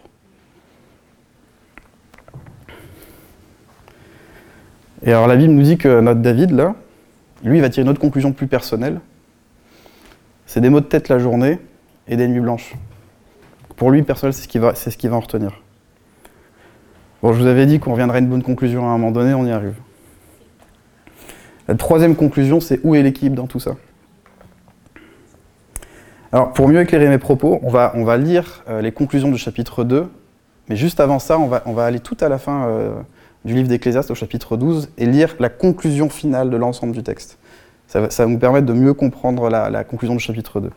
Et 5.04 5.10
alors 5.10 5.28
la 5.28 5.36
Bible 5.36 5.54
nous 5.54 5.62
dit 5.62 5.78
que 5.78 6.00
notre 6.00 6.22
David, 6.22 6.52
là, 6.52 6.76
lui, 7.44 7.60
va 7.60 7.70
tirer 7.70 7.84
une 7.84 7.90
autre 7.90 8.00
conclusion 8.00 8.32
plus 8.32 8.48
personnelle. 8.48 9.00
C'est 10.48 10.62
des 10.62 10.70
mots 10.70 10.80
de 10.80 10.86
tête 10.86 11.10
la 11.10 11.20
journée 11.20 11.60
et 12.08 12.16
des 12.16 12.28
nuits 12.28 12.40
blanches. 12.40 12.74
Pour 13.76 13.92
lui, 13.92 14.02
personnel, 14.02 14.34
c'est 14.34 14.44
ce 14.44 14.48
qu'il 14.48 14.62
va, 14.62 15.18
en 15.18 15.20
retenir. 15.20 15.62
Bon, 17.22 17.34
je 17.34 17.42
vous 17.42 17.48
avais 17.48 17.66
dit 17.66 17.80
qu'on 17.80 17.92
reviendrait 17.92 18.20
à 18.20 18.22
une 18.22 18.30
bonne 18.30 18.42
conclusion 18.44 18.86
à 18.86 18.88
un 18.88 18.98
moment 18.98 19.12
donné, 19.12 19.34
on 19.34 19.46
y 19.46 19.52
arrive. 19.52 19.76
La 21.68 21.76
troisième 21.76 22.16
conclusion, 22.16 22.62
c'est 22.62 22.80
où 22.84 22.96
est 22.96 23.04
l'équilibre 23.04 23.36
dans 23.36 23.46
tout 23.46 23.60
ça? 23.60 23.76
Alors, 26.32 26.54
pour 26.54 26.70
mieux 26.70 26.80
éclairer 26.80 27.10
mes 27.10 27.18
propos, 27.18 27.60
on 27.62 27.70
va, 27.70 28.18
lire 28.18 28.64
euh, 28.70 28.82
les 28.82 28.94
conclusions 28.94 29.30
du 29.30 29.38
chapitre 29.38 29.84
2, 29.84 30.08
mais 30.70 30.78
juste 30.78 31.02
avant 31.02 31.20
ça, 31.20 31.38
on 31.40 31.48
va, 31.48 31.62
on 31.66 31.74
va 31.74 31.86
aller 31.86 32.00
tout 32.00 32.18
à 32.22 32.30
la 32.30 32.38
fin 32.38 32.68
euh, 32.68 32.94
du 33.44 33.54
livre 33.54 33.68
d'Ecclésiaste 33.68 34.12
au 34.12 34.16
chapitre 34.16 34.56
12 34.56 34.92
et 34.98 35.06
lire 35.06 35.36
la 35.40 35.50
conclusion 35.50 36.10
finale 36.10 36.50
de 36.50 36.56
l'ensemble 36.56 36.94
du 36.94 37.04
texte. 37.04 37.38
Ça 37.88 38.02
va, 38.02 38.26
nous 38.26 38.38
permettre 38.38 38.66
de 38.66 38.74
mieux 38.74 38.94
comprendre 38.94 39.50
la, 39.50 39.84
conclusion 39.86 40.16
du 40.16 40.20
chapitre 40.20 40.60
2. 40.60 40.72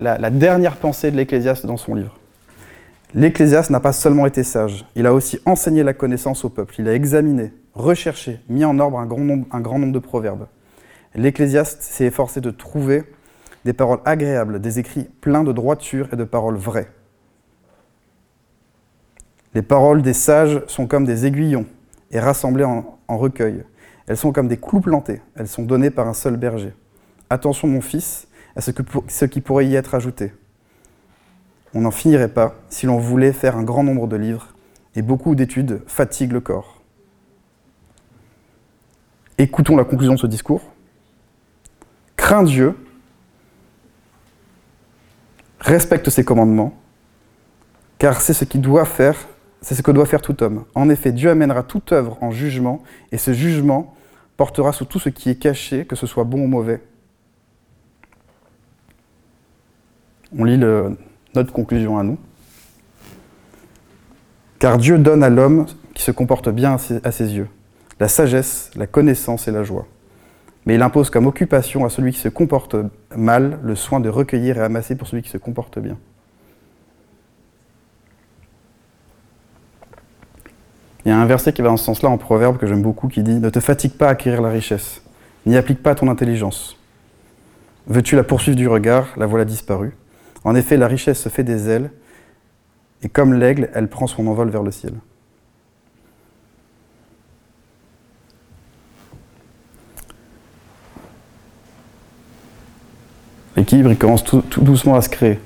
La, 0.00 0.30
dernière 0.30 0.76
pensée 0.76 1.10
de 1.10 1.16
l'Ecclésiaste 1.16 1.64
dans 1.64 1.78
son 1.78 1.94
livre. 1.94 2.18
L'Ecclésiaste 3.14 3.70
n'a 3.70 3.80
pas 3.80 3.94
seulement 3.94 4.26
été 4.26 4.42
sage, 4.42 4.84
il 4.94 5.06
a 5.06 5.14
aussi 5.14 5.40
enseigné 5.46 5.82
la 5.82 5.94
connaissance 5.94 6.44
au 6.44 6.50
peuple, 6.50 6.74
il 6.78 6.88
a 6.88 6.94
examiné, 6.94 7.54
recherché, 7.72 8.40
mis 8.50 8.66
en 8.66 8.78
ordre 8.78 8.98
un 8.98 9.06
grand 9.06 9.78
nombre, 9.78 9.92
de 9.92 9.98
proverbes. 9.98 10.46
L'Ecclésiaste 11.14 11.80
s'est 11.80 12.04
efforcé 12.04 12.42
de 12.42 12.50
trouver 12.50 13.04
des 13.64 13.72
paroles 13.72 14.00
agréables, 14.04 14.60
des 14.60 14.78
écrits 14.78 15.08
pleins 15.22 15.42
de 15.42 15.52
droiture 15.52 16.08
et 16.12 16.16
de 16.16 16.24
paroles 16.24 16.56
vraies. 16.56 16.90
Les 19.54 19.62
paroles 19.62 20.02
des 20.02 20.12
sages 20.12 20.62
sont 20.66 20.86
comme 20.86 21.06
des 21.06 21.24
aiguillons 21.24 21.64
et 22.10 22.20
rassemblées 22.20 22.64
en 22.64 23.16
recueil. 23.16 23.64
Elles 24.08 24.16
sont 24.16 24.32
comme 24.32 24.48
des 24.48 24.56
clous 24.56 24.80
plantés, 24.80 25.20
elles 25.36 25.48
sont 25.48 25.62
données 25.62 25.90
par 25.90 26.08
un 26.08 26.14
seul 26.14 26.36
berger. 26.38 26.72
Attention 27.28 27.68
mon 27.68 27.82
fils 27.82 28.26
à 28.56 28.62
ce, 28.62 28.70
qui 29.26 29.40
pourrait 29.42 29.66
y 29.66 29.74
être 29.74 29.94
ajouté. 29.94 30.32
On 31.74 31.82
n'en 31.82 31.90
finirait 31.90 32.32
pas 32.32 32.54
si 32.70 32.86
l'on 32.86 32.96
voulait 32.98 33.34
faire 33.34 33.56
un 33.58 33.62
grand 33.62 33.84
nombre 33.84 34.08
de 34.08 34.16
livres, 34.16 34.54
et 34.96 35.02
beaucoup 35.02 35.34
d'études 35.34 35.82
fatiguent 35.86 36.32
le 36.32 36.40
corps. 36.40 36.80
Écoutons 39.36 39.76
la 39.76 39.84
conclusion 39.84 40.14
de 40.14 40.18
ce 40.18 40.26
discours. 40.26 40.62
Crains 42.16 42.42
Dieu, 42.42 42.74
respecte 45.60 46.08
ses 46.08 46.24
commandements, 46.24 46.74
car 47.98 48.22
c'est 48.22 48.32
ce 48.32 48.46
qu'il 48.46 48.62
doit 48.62 48.86
faire, 48.86 49.28
c'est 49.60 49.74
ce 49.74 49.82
que 49.82 49.90
doit 49.90 50.06
faire 50.06 50.22
tout 50.22 50.42
homme. 50.42 50.64
En 50.74 50.88
effet, 50.88 51.12
Dieu 51.12 51.28
amènera 51.28 51.62
toute 51.62 51.92
œuvre 51.92 52.16
en 52.22 52.30
jugement, 52.30 52.82
et 53.12 53.18
ce 53.18 53.34
jugement 53.34 53.94
portera 54.38 54.72
sur 54.72 54.86
tout 54.86 54.98
ce 54.98 55.10
qui 55.10 55.28
est 55.28 55.34
caché, 55.34 55.84
que 55.84 55.96
ce 55.96 56.06
soit 56.06 56.24
bon 56.24 56.44
ou 56.44 56.46
mauvais. 56.46 56.80
On 60.34 60.44
lit 60.44 60.56
notre 60.56 61.52
conclusion 61.52 61.98
à 61.98 62.02
nous. 62.02 62.18
Car 64.58 64.78
Dieu 64.78 64.96
donne 64.98 65.22
à 65.22 65.28
l'homme 65.28 65.66
qui 65.92 66.02
se 66.02 66.10
comporte 66.10 66.48
bien 66.48 66.76
à 67.04 67.12
ses 67.12 67.34
yeux 67.34 67.48
la 68.00 68.08
sagesse, 68.08 68.70
la 68.76 68.86
connaissance 68.86 69.48
et 69.48 69.50
la 69.50 69.64
joie. 69.64 69.86
Mais 70.66 70.74
il 70.74 70.82
impose 70.82 71.10
comme 71.10 71.26
occupation 71.26 71.84
à 71.84 71.90
celui 71.90 72.12
qui 72.12 72.20
se 72.20 72.28
comporte 72.28 72.76
mal 73.16 73.58
le 73.62 73.74
soin 73.74 74.00
de 74.00 74.08
recueillir 74.08 74.58
et 74.58 74.60
amasser 74.60 74.94
pour 74.96 75.08
celui 75.08 75.22
qui 75.22 75.30
se 75.30 75.38
comporte 75.38 75.78
bien. 75.78 75.98
Il 81.04 81.08
y 81.08 81.12
a 81.12 81.18
un 81.18 81.26
verset 81.26 81.52
qui 81.52 81.62
va 81.62 81.68
dans 81.68 81.76
ce 81.76 81.84
sens-là 81.84 82.08
en 82.08 82.18
proverbe 82.18 82.58
que 82.58 82.66
j'aime 82.66 82.82
beaucoup 82.82 83.08
qui 83.08 83.22
dit 83.22 83.34
Ne 83.34 83.50
te 83.50 83.60
fatigue 83.60 83.92
pas 83.92 84.08
à 84.08 84.10
acquérir 84.10 84.42
la 84.42 84.50
richesse, 84.50 85.02
n'y 85.46 85.56
applique 85.56 85.82
pas 85.82 85.94
ton 85.94 86.08
intelligence. 86.08 86.76
Veux-tu 87.86 88.16
la 88.16 88.24
poursuivre 88.24 88.56
du 88.56 88.68
regard? 88.68 89.08
La 89.16 89.26
voilà 89.26 89.44
disparue. 89.44 89.96
En 90.44 90.54
effet, 90.54 90.76
la 90.76 90.86
richesse 90.86 91.20
se 91.20 91.28
fait 91.28 91.44
des 91.44 91.68
ailes, 91.68 91.90
et 93.02 93.08
comme 93.08 93.32
l'aigle, 93.32 93.70
elle 93.74 93.88
prend 93.88 94.06
son 94.06 94.26
envol 94.26 94.50
vers 94.50 94.62
le 94.62 94.70
ciel. 94.70 94.92
L'équilibre, 103.56 103.90
il 103.90 103.98
commence 103.98 104.22
tout 104.22 104.42
doucement 104.58 104.94
à 104.94 105.00
se 105.00 105.08
créer. 105.08 105.40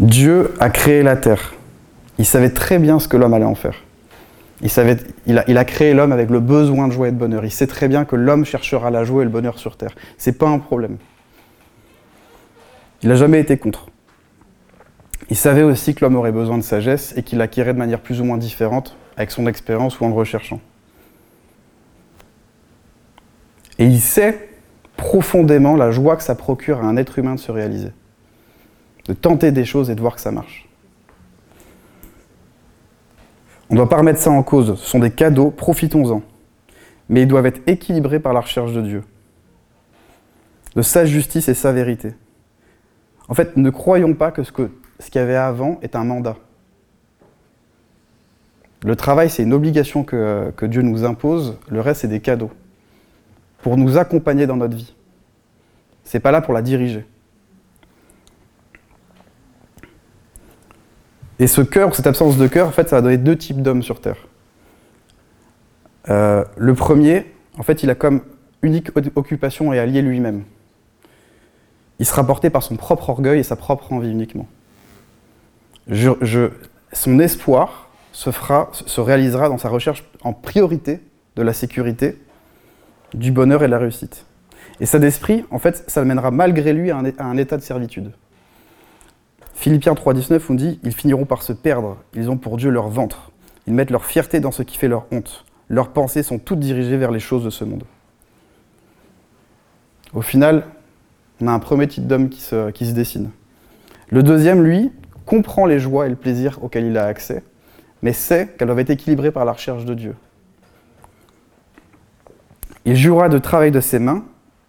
Dieu 0.00 0.52
a 0.60 0.68
créé 0.68 1.02
la 1.02 1.16
terre. 1.16 1.54
Il 2.18 2.26
savait 2.26 2.50
très 2.50 2.78
bien 2.78 2.98
ce 2.98 3.08
que 3.08 3.16
l'homme 3.16 3.34
allait 3.34 3.44
en 3.44 3.54
faire. 3.54 3.82
Il, 4.62 5.58
a 5.58 5.64
créé 5.64 5.94
l'homme 5.94 6.12
avec 6.12 6.30
le 6.30 6.40
besoin 6.40 6.88
de 6.88 6.92
joie 6.92 7.08
et 7.08 7.12
de 7.12 7.16
bonheur. 7.16 7.44
Il 7.44 7.50
sait 7.50 7.66
très 7.66 7.88
bien 7.88 8.04
que 8.04 8.16
l'homme 8.16 8.44
cherchera 8.44 8.90
la 8.90 9.04
joie 9.04 9.22
et 9.22 9.24
le 9.24 9.30
bonheur 9.30 9.58
sur 9.58 9.76
terre. 9.76 9.94
C'est 10.16 10.38
pas 10.38 10.48
un 10.48 10.58
problème. 10.58 10.96
Il 13.02 13.08
n'a 13.08 13.16
jamais 13.16 13.40
été 13.40 13.58
contre. 13.58 13.88
Il 15.28 15.36
savait 15.36 15.62
aussi 15.62 15.94
que 15.94 16.04
l'homme 16.04 16.16
aurait 16.16 16.32
besoin 16.32 16.56
de 16.56 16.62
sagesse 16.62 17.14
et 17.16 17.22
qu'il 17.22 17.38
l'acquérait 17.38 17.74
de 17.74 17.78
manière 17.78 18.00
plus 18.00 18.20
ou 18.20 18.24
moins 18.24 18.38
différente 18.38 18.96
avec 19.16 19.30
son 19.30 19.46
expérience 19.46 20.00
ou 20.00 20.04
en 20.04 20.08
le 20.08 20.14
recherchant. 20.14 20.60
Et 23.78 23.86
il 23.86 24.00
sait 24.00 24.48
profondément 24.96 25.76
la 25.76 25.90
joie 25.90 26.16
que 26.16 26.22
ça 26.22 26.34
procure 26.34 26.78
à 26.78 26.84
un 26.84 26.96
être 26.96 27.18
humain 27.18 27.34
de 27.34 27.40
se 27.40 27.50
réaliser, 27.50 27.90
de 29.06 29.12
tenter 29.12 29.50
des 29.50 29.64
choses 29.64 29.90
et 29.90 29.94
de 29.94 30.00
voir 30.00 30.14
que 30.14 30.20
ça 30.20 30.30
marche. 30.30 30.63
On 33.74 33.78
ne 33.78 33.80
doit 33.80 33.88
pas 33.88 33.96
remettre 33.96 34.20
ça 34.20 34.30
en 34.30 34.44
cause, 34.44 34.78
ce 34.78 34.86
sont 34.86 35.00
des 35.00 35.10
cadeaux, 35.10 35.50
profitons-en. 35.50 36.22
Mais 37.08 37.22
ils 37.22 37.26
doivent 37.26 37.46
être 37.46 37.60
équilibrés 37.66 38.20
par 38.20 38.32
la 38.32 38.38
recherche 38.38 38.72
de 38.72 38.80
Dieu, 38.80 39.02
de 40.76 40.82
sa 40.82 41.04
justice 41.06 41.48
et 41.48 41.54
sa 41.54 41.72
vérité. 41.72 42.14
En 43.26 43.34
fait, 43.34 43.56
ne 43.56 43.68
croyons 43.70 44.14
pas 44.14 44.30
que 44.30 44.44
ce 44.44 44.52
qu'il 44.52 44.70
y 45.16 45.18
avait 45.18 45.34
avant 45.34 45.80
est 45.82 45.96
un 45.96 46.04
mandat. 46.04 46.36
Le 48.84 48.94
travail, 48.94 49.28
c'est 49.28 49.42
une 49.42 49.52
obligation 49.52 50.04
que, 50.04 50.52
que 50.56 50.66
Dieu 50.66 50.82
nous 50.82 51.04
impose, 51.04 51.58
le 51.68 51.80
reste, 51.80 52.02
c'est 52.02 52.06
des 52.06 52.20
cadeaux, 52.20 52.52
pour 53.60 53.76
nous 53.76 53.98
accompagner 53.98 54.46
dans 54.46 54.56
notre 54.56 54.76
vie. 54.76 54.94
C'est 56.04 56.20
pas 56.20 56.30
là 56.30 56.40
pour 56.40 56.54
la 56.54 56.62
diriger. 56.62 57.04
Et 61.38 61.46
ce 61.46 61.60
cœur, 61.60 61.94
cette 61.94 62.06
absence 62.06 62.36
de 62.36 62.46
cœur, 62.46 62.68
en 62.68 62.70
fait, 62.70 62.88
ça 62.88 62.96
va 62.96 63.02
donner 63.02 63.16
deux 63.16 63.36
types 63.36 63.60
d'hommes 63.60 63.82
sur 63.82 64.00
Terre. 64.00 64.16
Euh, 66.08 66.44
le 66.56 66.74
premier, 66.74 67.32
en 67.58 67.62
fait, 67.62 67.82
il 67.82 67.90
a 67.90 67.94
comme 67.94 68.22
unique 68.62 68.90
occupation 69.16 69.72
et 69.72 69.78
allié 69.78 70.02
lui-même. 70.02 70.44
Il 71.98 72.06
sera 72.06 72.26
porté 72.26 72.50
par 72.50 72.62
son 72.62 72.76
propre 72.76 73.10
orgueil 73.10 73.40
et 73.40 73.42
sa 73.42 73.56
propre 73.56 73.92
envie 73.92 74.10
uniquement. 74.10 74.46
Son 76.92 77.18
espoir 77.18 77.88
se, 78.12 78.30
fera, 78.30 78.70
se 78.72 79.00
réalisera 79.00 79.48
dans 79.48 79.58
sa 79.58 79.68
recherche 79.68 80.04
en 80.22 80.32
priorité 80.32 81.00
de 81.36 81.42
la 81.42 81.52
sécurité, 81.52 82.18
du 83.12 83.32
bonheur 83.32 83.62
et 83.62 83.66
de 83.66 83.72
la 83.72 83.78
réussite. 83.78 84.26
Et 84.80 84.86
ça 84.86 84.98
d'esprit, 84.98 85.44
en 85.50 85.58
fait, 85.58 85.84
ça 85.88 86.00
le 86.00 86.06
mènera 86.06 86.30
malgré 86.30 86.72
lui 86.72 86.90
à 86.90 86.96
un 86.96 87.36
état 87.36 87.56
de 87.56 87.62
servitude. 87.62 88.12
Philippiens 89.54 89.94
3,19, 89.94 90.42
on 90.50 90.54
dit 90.54 90.78
Ils 90.82 90.94
finiront 90.94 91.24
par 91.24 91.42
se 91.42 91.52
perdre, 91.52 91.96
ils 92.14 92.28
ont 92.30 92.36
pour 92.36 92.56
Dieu 92.56 92.70
leur 92.70 92.88
ventre. 92.88 93.30
Ils 93.66 93.72
mettent 93.72 93.90
leur 93.90 94.04
fierté 94.04 94.40
dans 94.40 94.50
ce 94.52 94.62
qui 94.62 94.76
fait 94.76 94.88
leur 94.88 95.06
honte. 95.10 95.44
Leurs 95.68 95.88
pensées 95.88 96.22
sont 96.22 96.38
toutes 96.38 96.60
dirigées 96.60 96.96
vers 96.98 97.10
les 97.10 97.20
choses 97.20 97.44
de 97.44 97.50
ce 97.50 97.64
monde. 97.64 97.84
Au 100.12 100.20
final, 100.20 100.64
on 101.40 101.48
a 101.48 101.52
un 101.52 101.58
premier 101.58 101.88
type 101.88 102.06
d'homme 102.06 102.28
qui 102.28 102.40
se, 102.40 102.92
dessine. 102.92 103.30
Le 104.10 104.22
deuxième, 104.22 104.62
lui, 104.62 104.92
comprend 105.24 105.64
les 105.66 105.78
joies 105.78 106.06
et 106.06 106.10
le 106.10 106.16
plaisir 106.16 106.58
auxquels 106.62 106.84
il 106.84 106.98
a 106.98 107.06
accès, 107.06 107.42
mais 108.02 108.12
sait 108.12 108.48
qu'elles 108.58 108.68
doivent 108.68 108.78
être 108.80 108.90
équilibrées 108.90 109.32
par 109.32 109.44
la 109.44 109.52
recherche 109.52 109.84
de 109.84 109.94
Dieu. 109.94 110.14
Il 112.84 112.96
jouera 112.96 113.30
de 113.30 113.38
travail 113.38 113.70
de 113.70 113.80
ses 113.80 113.98
mains, 113.98 114.24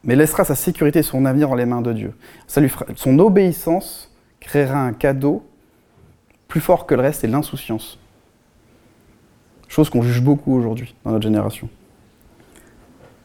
mais 0.05 0.15
laissera 0.15 0.45
sa 0.45 0.55
sécurité 0.55 0.99
et 0.99 1.03
son 1.03 1.25
avenir 1.25 1.49
dans 1.49 1.55
les 1.55 1.65
mains 1.65 1.81
de 1.81 1.91
Dieu. 1.91 2.13
Ça 2.47 2.61
lui 2.61 2.69
fera- 2.69 2.85
son 2.95 3.19
obéissance 3.19 4.09
créera 4.45 4.79
un 4.79 4.93
cadeau 4.93 5.43
plus 6.47 6.61
fort 6.61 6.85
que 6.85 6.95
le 6.95 7.01
reste, 7.01 7.21
c'est 7.21 7.27
l'insouciance. 7.27 7.99
Chose 9.67 9.89
qu'on 9.89 10.01
juge 10.01 10.21
beaucoup 10.21 10.55
aujourd'hui 10.55 10.95
dans 11.03 11.11
notre 11.11 11.23
génération. 11.23 11.67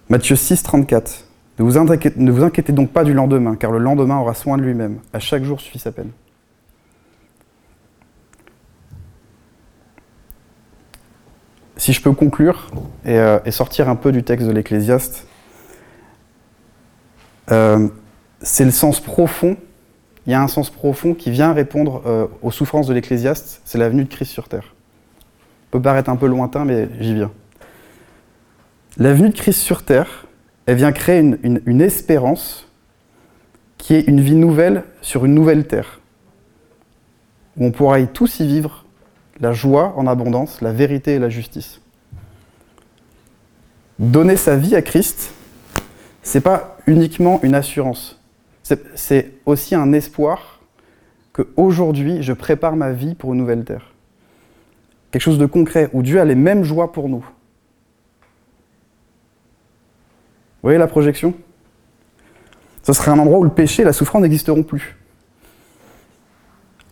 Matthieu 0.08 0.34
6, 0.34 0.62
34. 0.62 1.26
Ne 1.58 1.64
vous, 1.64 1.76
inquiétez, 1.76 2.18
ne 2.18 2.30
vous 2.32 2.42
inquiétez 2.42 2.72
donc 2.72 2.90
pas 2.90 3.04
du 3.04 3.12
lendemain, 3.12 3.54
car 3.54 3.70
le 3.70 3.78
lendemain 3.78 4.18
aura 4.18 4.34
soin 4.34 4.56
de 4.56 4.62
lui-même. 4.62 4.98
À 5.12 5.18
chaque 5.18 5.44
jour 5.44 5.60
suffit 5.60 5.78
sa 5.78 5.92
peine. 5.92 6.10
Si 11.76 11.92
je 11.92 12.02
peux 12.02 12.12
conclure 12.12 12.70
et, 13.04 13.18
euh, 13.18 13.38
et 13.44 13.50
sortir 13.50 13.88
un 13.88 13.96
peu 13.96 14.10
du 14.10 14.22
texte 14.22 14.46
de 14.46 14.52
l'Ecclésiaste, 14.52 15.26
euh, 17.50 17.88
c'est 18.40 18.64
le 18.64 18.70
sens 18.70 19.00
profond. 19.00 19.56
Il 20.30 20.32
y 20.32 20.36
a 20.36 20.40
un 20.40 20.46
sens 20.46 20.70
profond 20.70 21.12
qui 21.12 21.32
vient 21.32 21.52
répondre 21.52 22.02
euh, 22.06 22.28
aux 22.40 22.52
souffrances 22.52 22.86
de 22.86 22.94
l'Ecclésiaste, 22.94 23.62
c'est 23.64 23.78
la 23.78 23.88
venue 23.88 24.04
de 24.04 24.08
Christ 24.08 24.30
sur 24.30 24.48
terre. 24.48 24.76
peut 25.72 25.82
paraître 25.82 26.08
un 26.08 26.14
peu 26.14 26.28
lointain, 26.28 26.64
mais 26.64 26.88
j'y 27.00 27.14
viens. 27.14 27.32
La 28.96 29.12
venue 29.12 29.30
de 29.30 29.34
Christ 29.34 29.58
sur 29.58 29.82
terre, 29.82 30.28
elle 30.66 30.76
vient 30.76 30.92
créer 30.92 31.18
une, 31.18 31.80
espérance 31.80 32.68
qui 33.76 33.94
est 33.94 34.02
une 34.02 34.20
vie 34.20 34.36
nouvelle 34.36 34.84
sur 35.02 35.24
une 35.24 35.34
nouvelle 35.34 35.66
terre, 35.66 35.98
où 37.56 37.66
on 37.66 37.72
pourra 37.72 38.00
tous 38.06 38.38
y 38.38 38.46
vivre 38.46 38.84
la 39.40 39.52
joie 39.52 39.94
en 39.96 40.06
abondance, 40.06 40.60
la 40.60 40.72
vérité 40.72 41.14
et 41.14 41.18
la 41.18 41.28
justice. 41.28 41.80
Donner 43.98 44.36
sa 44.36 44.54
vie 44.54 44.76
à 44.76 44.82
Christ, 44.82 45.32
c'est 46.22 46.40
pas 46.40 46.76
uniquement 46.86 47.40
une 47.42 47.56
assurance, 47.56 48.19
c'est- 48.94 49.32
aussi 49.46 49.74
un 49.74 49.92
espoir 49.92 50.60
que 51.32 51.48
aujourd'hui 51.56 52.22
je 52.22 52.32
prépare 52.32 52.76
ma 52.76 52.92
vie 52.92 53.14
pour 53.14 53.32
une 53.32 53.38
nouvelle 53.38 53.64
terre. 53.64 53.94
Quelque 55.10 55.22
chose 55.22 55.38
de 55.38 55.46
concret, 55.46 55.90
où 55.92 56.02
Dieu 56.02 56.20
a 56.20 56.24
les 56.24 56.34
mêmes 56.34 56.62
joies 56.62 56.92
pour 56.92 57.08
nous. 57.08 57.24
Vous 60.62 60.66
voyez 60.66 60.78
la 60.78 60.86
projection? 60.86 61.34
Ce 62.82 62.92
sera 62.92 63.12
un 63.12 63.18
endroit 63.18 63.38
où 63.38 63.44
le 63.44 63.50
péché 63.50 63.82
et 63.82 63.84
la 63.84 63.92
souffrance 63.92 64.22
n'existeront 64.22 64.62
plus. 64.62 64.96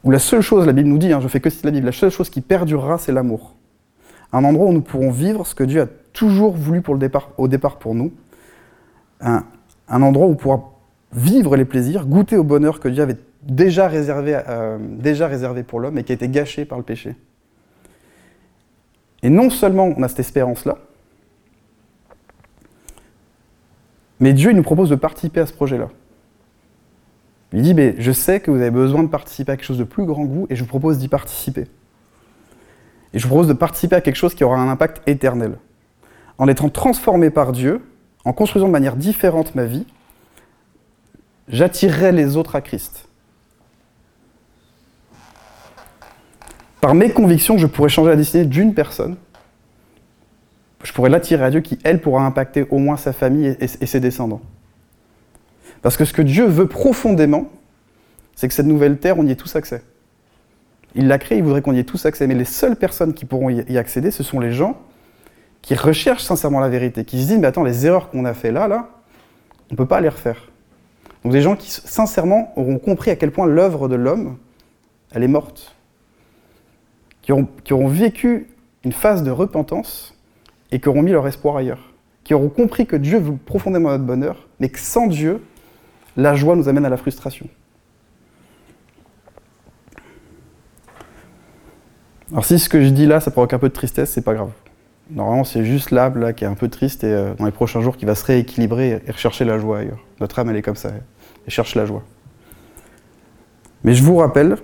Où 0.05 0.11
la 0.11 0.19
seule 0.19 0.41
chose, 0.43 0.67
la 0.67 0.73
Bible 0.73 0.88
nous 0.88 0.99
dit, 0.99 1.12
hein, 1.12 1.21
je 1.21 1.29
fais 1.29 1.41
que 1.41 1.51
citer 1.51 1.69
la 1.69 1.73
Bible, 1.73 1.87
la 1.87 1.93
seule 1.93 2.11
chose 2.11 2.31
qui 2.31 2.41
perdurera, 2.41 2.99
c'est 2.99 3.12
l'amour. 3.12 3.55
un 4.31 4.45
endroit 4.45 4.67
où 4.67 4.73
nous 4.73 4.83
pourrons 4.83 5.11
vivre 5.11 5.47
ce 5.47 5.55
que 5.55 5.64
Dieu 5.64 5.81
a 5.81 5.87
toujours 6.12 6.55
voulu 6.55 6.83
pour 6.83 6.93
le 6.93 7.01
départ, 7.01 7.31
au 7.38 7.49
départ 7.49 7.79
pour 7.79 7.95
nous, 7.95 8.12
un, 9.21 9.43
endroit 9.88 10.27
où 10.27 10.33
on 10.33 10.35
pourra 10.35 10.78
vivre 11.12 11.57
les 11.57 11.64
plaisirs, 11.64 12.07
goûter 12.07 12.37
au 12.37 12.44
bonheur 12.44 12.81
que 12.81 12.88
Dieu 12.88 13.03
avait 13.03 13.16
déjà 13.42 13.88
réservé, 13.88 14.40
euh, 14.49 14.79
déjà 14.81 15.27
réservé 15.27 15.62
pour 15.62 15.81
l'homme 15.81 15.99
et 15.99 16.05
qui 16.05 16.12
a 16.12 16.14
été 16.14 16.29
gâché 16.29 16.64
par 16.64 16.79
le 16.79 16.85
péché. 16.85 17.16
Et 19.23 19.31
non 19.31 19.51
seulement 19.51 19.92
on 19.97 20.03
a 20.03 20.09
cette 20.09 20.21
espérance-là, 20.21 20.79
mais 24.21 24.33
Dieu 24.33 24.53
nous 24.53 24.62
propose 24.62 24.90
de 24.90 24.97
participer 24.97 25.40
à 25.40 25.47
ce 25.47 25.53
projet-là. 25.53 25.88
Il 27.53 27.62
dit, 27.62 27.73
mais 27.73 27.94
je 27.99 28.12
sais 28.12 28.40
que 28.40 28.51
vous 28.51 28.59
avez 28.59 28.71
besoin 28.71 29.03
de 29.03 29.09
participer 29.09 29.53
à 29.53 29.57
quelque 29.57 29.66
chose 29.66 29.79
de 29.79 29.85
plus 29.85 30.05
grand 30.05 30.27
que 30.27 30.47
et 30.51 30.57
je 30.57 30.62
vous 30.62 30.68
propose 30.68 30.99
d'y 30.99 31.09
participer. 31.09 31.66
Et 33.14 33.18
je 33.18 33.25
vous 33.25 33.31
propose 33.31 33.49
de 33.49 33.55
participer 33.55 33.97
à 33.97 34.01
quelque 34.01 34.16
chose 34.16 34.35
qui 34.35 34.44
aura 34.44 34.59
un 34.59 34.68
impact 34.68 35.03
éternel. 35.09 35.59
En 36.37 36.47
étant 36.47 36.68
transformé 36.68 37.31
par 37.31 37.53
Dieu, 37.53 37.81
en 38.25 38.33
construisant 38.33 38.66
de 38.66 38.73
manière 38.73 38.97
différente 38.97 39.55
ma 39.55 39.64
vie, 39.64 39.87
j'attirerai 41.49 42.13
les 42.13 42.37
autres 42.37 42.57
à 42.57 42.61
Christ. 42.61 43.09
Par 46.81 46.95
mes 46.95 47.11
convictions, 47.11 47.59
je 47.59 47.67
pourrais 47.67 47.89
changer 47.89 48.11
la 48.11 48.17
destinée 48.17 48.45
d'une 48.45 48.75
personne. 48.75 49.17
Je 50.85 50.93
pourrais 50.93 51.11
l'attirer 51.11 51.45
à 51.45 51.51
Dieu 51.51 51.61
qui, 51.61 51.79
elle, 51.83 52.01
pourra 52.01 52.25
impacter 52.25 52.67
au 52.71 52.79
moins 52.79 52.97
sa 52.97 53.13
famille 53.13 53.57
et, 53.59 53.67
ses 53.67 54.01
descendants. 54.01 54.41
Parce 55.83 55.97
que 55.97 56.05
ce 56.05 56.13
que 56.13 56.23
Dieu 56.23 56.47
veut 56.47 56.69
profondément, 56.69 57.49
c'est 58.37 58.47
que 58.47 58.55
cette 58.55 58.67
nouvelle 58.67 58.99
terre, 58.99 59.19
on 59.19 59.27
y 59.27 59.31
ait 59.33 59.37
tous 59.37 59.57
accès. 59.57 59.83
Il 60.95 61.09
l'a 61.09 61.19
créée, 61.19 61.39
il 61.39 61.45
voudrait 61.45 61.63
qu'on 61.63 61.75
y 61.75 61.81
ait 61.81 61.85
tous 61.85 62.07
accès. 62.07 62.27
Mais 62.29 62.35
les 62.35 62.45
seules 62.45 62.77
personnes 62.77 63.13
qui 63.13 63.25
pourront 63.25 63.51
y 63.51 63.77
accéder, 63.77 64.13
ce 64.13 64.23
sont 64.23 64.39
les 64.39 64.53
gens 64.53 64.81
qui 65.63 65.75
recherchent 65.75 66.23
sincèrement 66.23 66.61
la 66.61 66.69
vérité, 66.69 67.05
qui 67.05 67.21
se 67.21 67.27
disent, 67.27 67.39
mais 67.39 67.47
attends, 67.47 67.65
les 67.65 67.87
erreurs 67.87 68.11
qu'on 68.11 68.25
a 68.25 68.35
fait 68.35 68.53
là, 68.53 68.69
là, 68.69 68.89
on 69.71 69.75
ne 69.75 69.77
peut 69.77 69.87
pas 69.87 70.01
les 70.01 70.09
refaire. 70.09 70.49
Donc 71.23 71.33
des 71.33 71.43
gens 71.43 71.57
qui, 71.57 71.71
sincèrement, 71.71 72.53
auront 72.57 72.79
compris 72.79 73.11
à 73.11 73.17
quel 73.17 73.33
point 73.33 73.47
l'œuvre 73.47 73.89
de 73.89 73.97
l'homme, 73.97 74.39
elle 75.13 75.23
est 75.23 75.29
morte. 75.29 75.75
Qui 77.23 77.33
auront, 77.33 77.89
vécu 77.89 78.49
une 78.85 78.93
phase 78.93 79.23
de 79.23 79.31
repentance 79.31 80.15
et 80.71 80.81
qui 80.81 80.89
auront 80.89 81.03
mis 81.03 81.13
leur 81.13 81.27
espoir 81.27 81.57
ailleurs. 81.57 81.93
Qui 82.25 82.33
auront 82.35 82.49
compris 82.49 82.87
que 82.87 82.97
Dieu 82.97 83.19
veut 83.19 83.37
profondément 83.37 83.91
notre 83.91 84.05
bonheur, 84.05 84.49
mais 84.61 84.71
que 84.71 84.79
sans 84.79 85.07
Dieu, 85.07 85.43
la 86.17 86.35
joie 86.35 86.57
nous 86.57 86.69
amène 86.69 86.87
à 86.87 86.89
la 86.89 86.97
frustration. 86.97 87.47
Alors 92.31 92.45
si 92.45 92.59
ce 92.59 92.69
que 92.69 92.83
je 92.83 92.89
dis 92.91 93.07
là, 93.07 93.21
ça 93.21 93.31
provoque 93.31 93.53
un 93.53 93.59
peu 93.59 93.69
de 93.69 93.75
tristesse, 93.75 94.11
c'est 94.11 94.23
pas 94.23 94.35
grave. 94.35 94.53
Normalement, 95.11 95.44
c'est 95.44 95.64
juste 95.64 95.90
l'âme 95.90 96.18
là 96.18 96.33
qui 96.33 96.44
est 96.44 96.47
un 96.47 96.55
peu 96.55 96.68
triste 96.68 97.03
et 97.03 97.12
euh, 97.12 97.35
dans 97.35 97.47
les 97.47 97.51
prochains 97.51 97.81
jours 97.81 97.97
qui 97.97 98.05
va 98.05 98.14
se 98.14 98.25
rééquilibrer 98.25 99.03
et 99.07 99.11
rechercher 99.11 99.44
la 99.44 99.59
joie 99.59 99.79
ailleurs. 99.79 100.01
Notre 100.21 100.38
âme, 100.38 100.51
elle 100.51 100.57
est 100.57 100.62
comme 100.62 100.77
ça, 100.77 100.90
elle 101.47 101.53
cherche 101.53 101.75
la 101.75 101.87
joie. 101.87 102.05
Mais 103.85 103.94
je 103.94 104.03
vous 104.03 104.16
rappelle, 104.16 104.57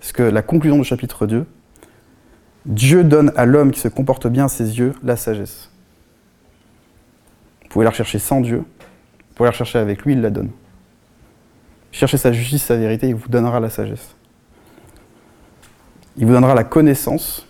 ce 0.00 0.12
que 0.12 0.22
la 0.22 0.42
conclusion 0.42 0.78
du 0.78 0.84
chapitre 0.84 1.26
2, 1.26 1.44
Dieu 2.66 3.02
donne 3.02 3.32
à 3.36 3.46
l'homme 3.46 3.72
qui 3.72 3.80
se 3.80 3.88
comporte 3.88 4.26
bien 4.26 4.44
à 4.44 4.48
ses 4.48 4.78
yeux 4.78 4.94
la 5.02 5.16
sagesse. 5.16 5.70
Vous 7.62 7.68
pouvez 7.70 7.84
la 7.84 7.90
rechercher 7.90 8.20
sans 8.20 8.40
Dieu, 8.40 8.58
vous 8.58 9.34
pouvez 9.34 9.46
la 9.46 9.50
rechercher 9.50 9.78
avec 9.78 10.04
lui, 10.04 10.12
il 10.12 10.20
la 10.20 10.30
donne. 10.30 10.50
Cherchez 11.90 12.16
sa 12.16 12.32
justice, 12.32 12.62
sa 12.62 12.76
vérité, 12.76 13.08
il 13.08 13.14
vous 13.14 13.28
donnera 13.28 13.60
la 13.60 13.70
sagesse. 13.70 14.14
Il 16.16 16.26
vous 16.26 16.32
donnera 16.32 16.54
la 16.54 16.64
connaissance, 16.64 17.46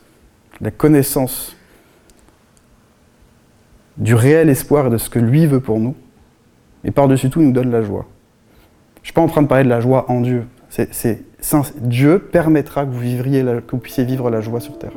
la 0.60 0.70
connaissance 0.70 1.56
du 3.96 4.14
réel 4.14 4.48
espoir 4.48 4.86
et 4.86 4.90
de 4.90 4.98
ce 4.98 5.10
que 5.10 5.18
lui 5.18 5.46
veut 5.46 5.60
pour 5.60 5.78
nous. 5.78 5.94
Et 6.84 6.90
par-dessus 6.90 7.30
tout, 7.30 7.40
il 7.40 7.46
nous 7.46 7.52
donne 7.52 7.70
la 7.70 7.82
joie. 7.82 8.06
Je 8.96 9.00
ne 9.00 9.04
suis 9.06 9.12
pas 9.12 9.22
en 9.22 9.26
train 9.26 9.42
de 9.42 9.46
parler 9.46 9.64
de 9.64 9.68
la 9.68 9.80
joie 9.80 10.10
en 10.10 10.20
Dieu. 10.20 10.46
Dieu 11.80 12.18
permettra 12.18 12.84
que 12.84 12.90
vous, 12.90 12.98
vivriez 12.98 13.42
que 13.42 13.70
vous 13.70 13.78
puissiez 13.78 14.04
vivre 14.04 14.30
la 14.30 14.40
joie 14.40 14.60
sur 14.60 14.78
terre. 14.78 14.92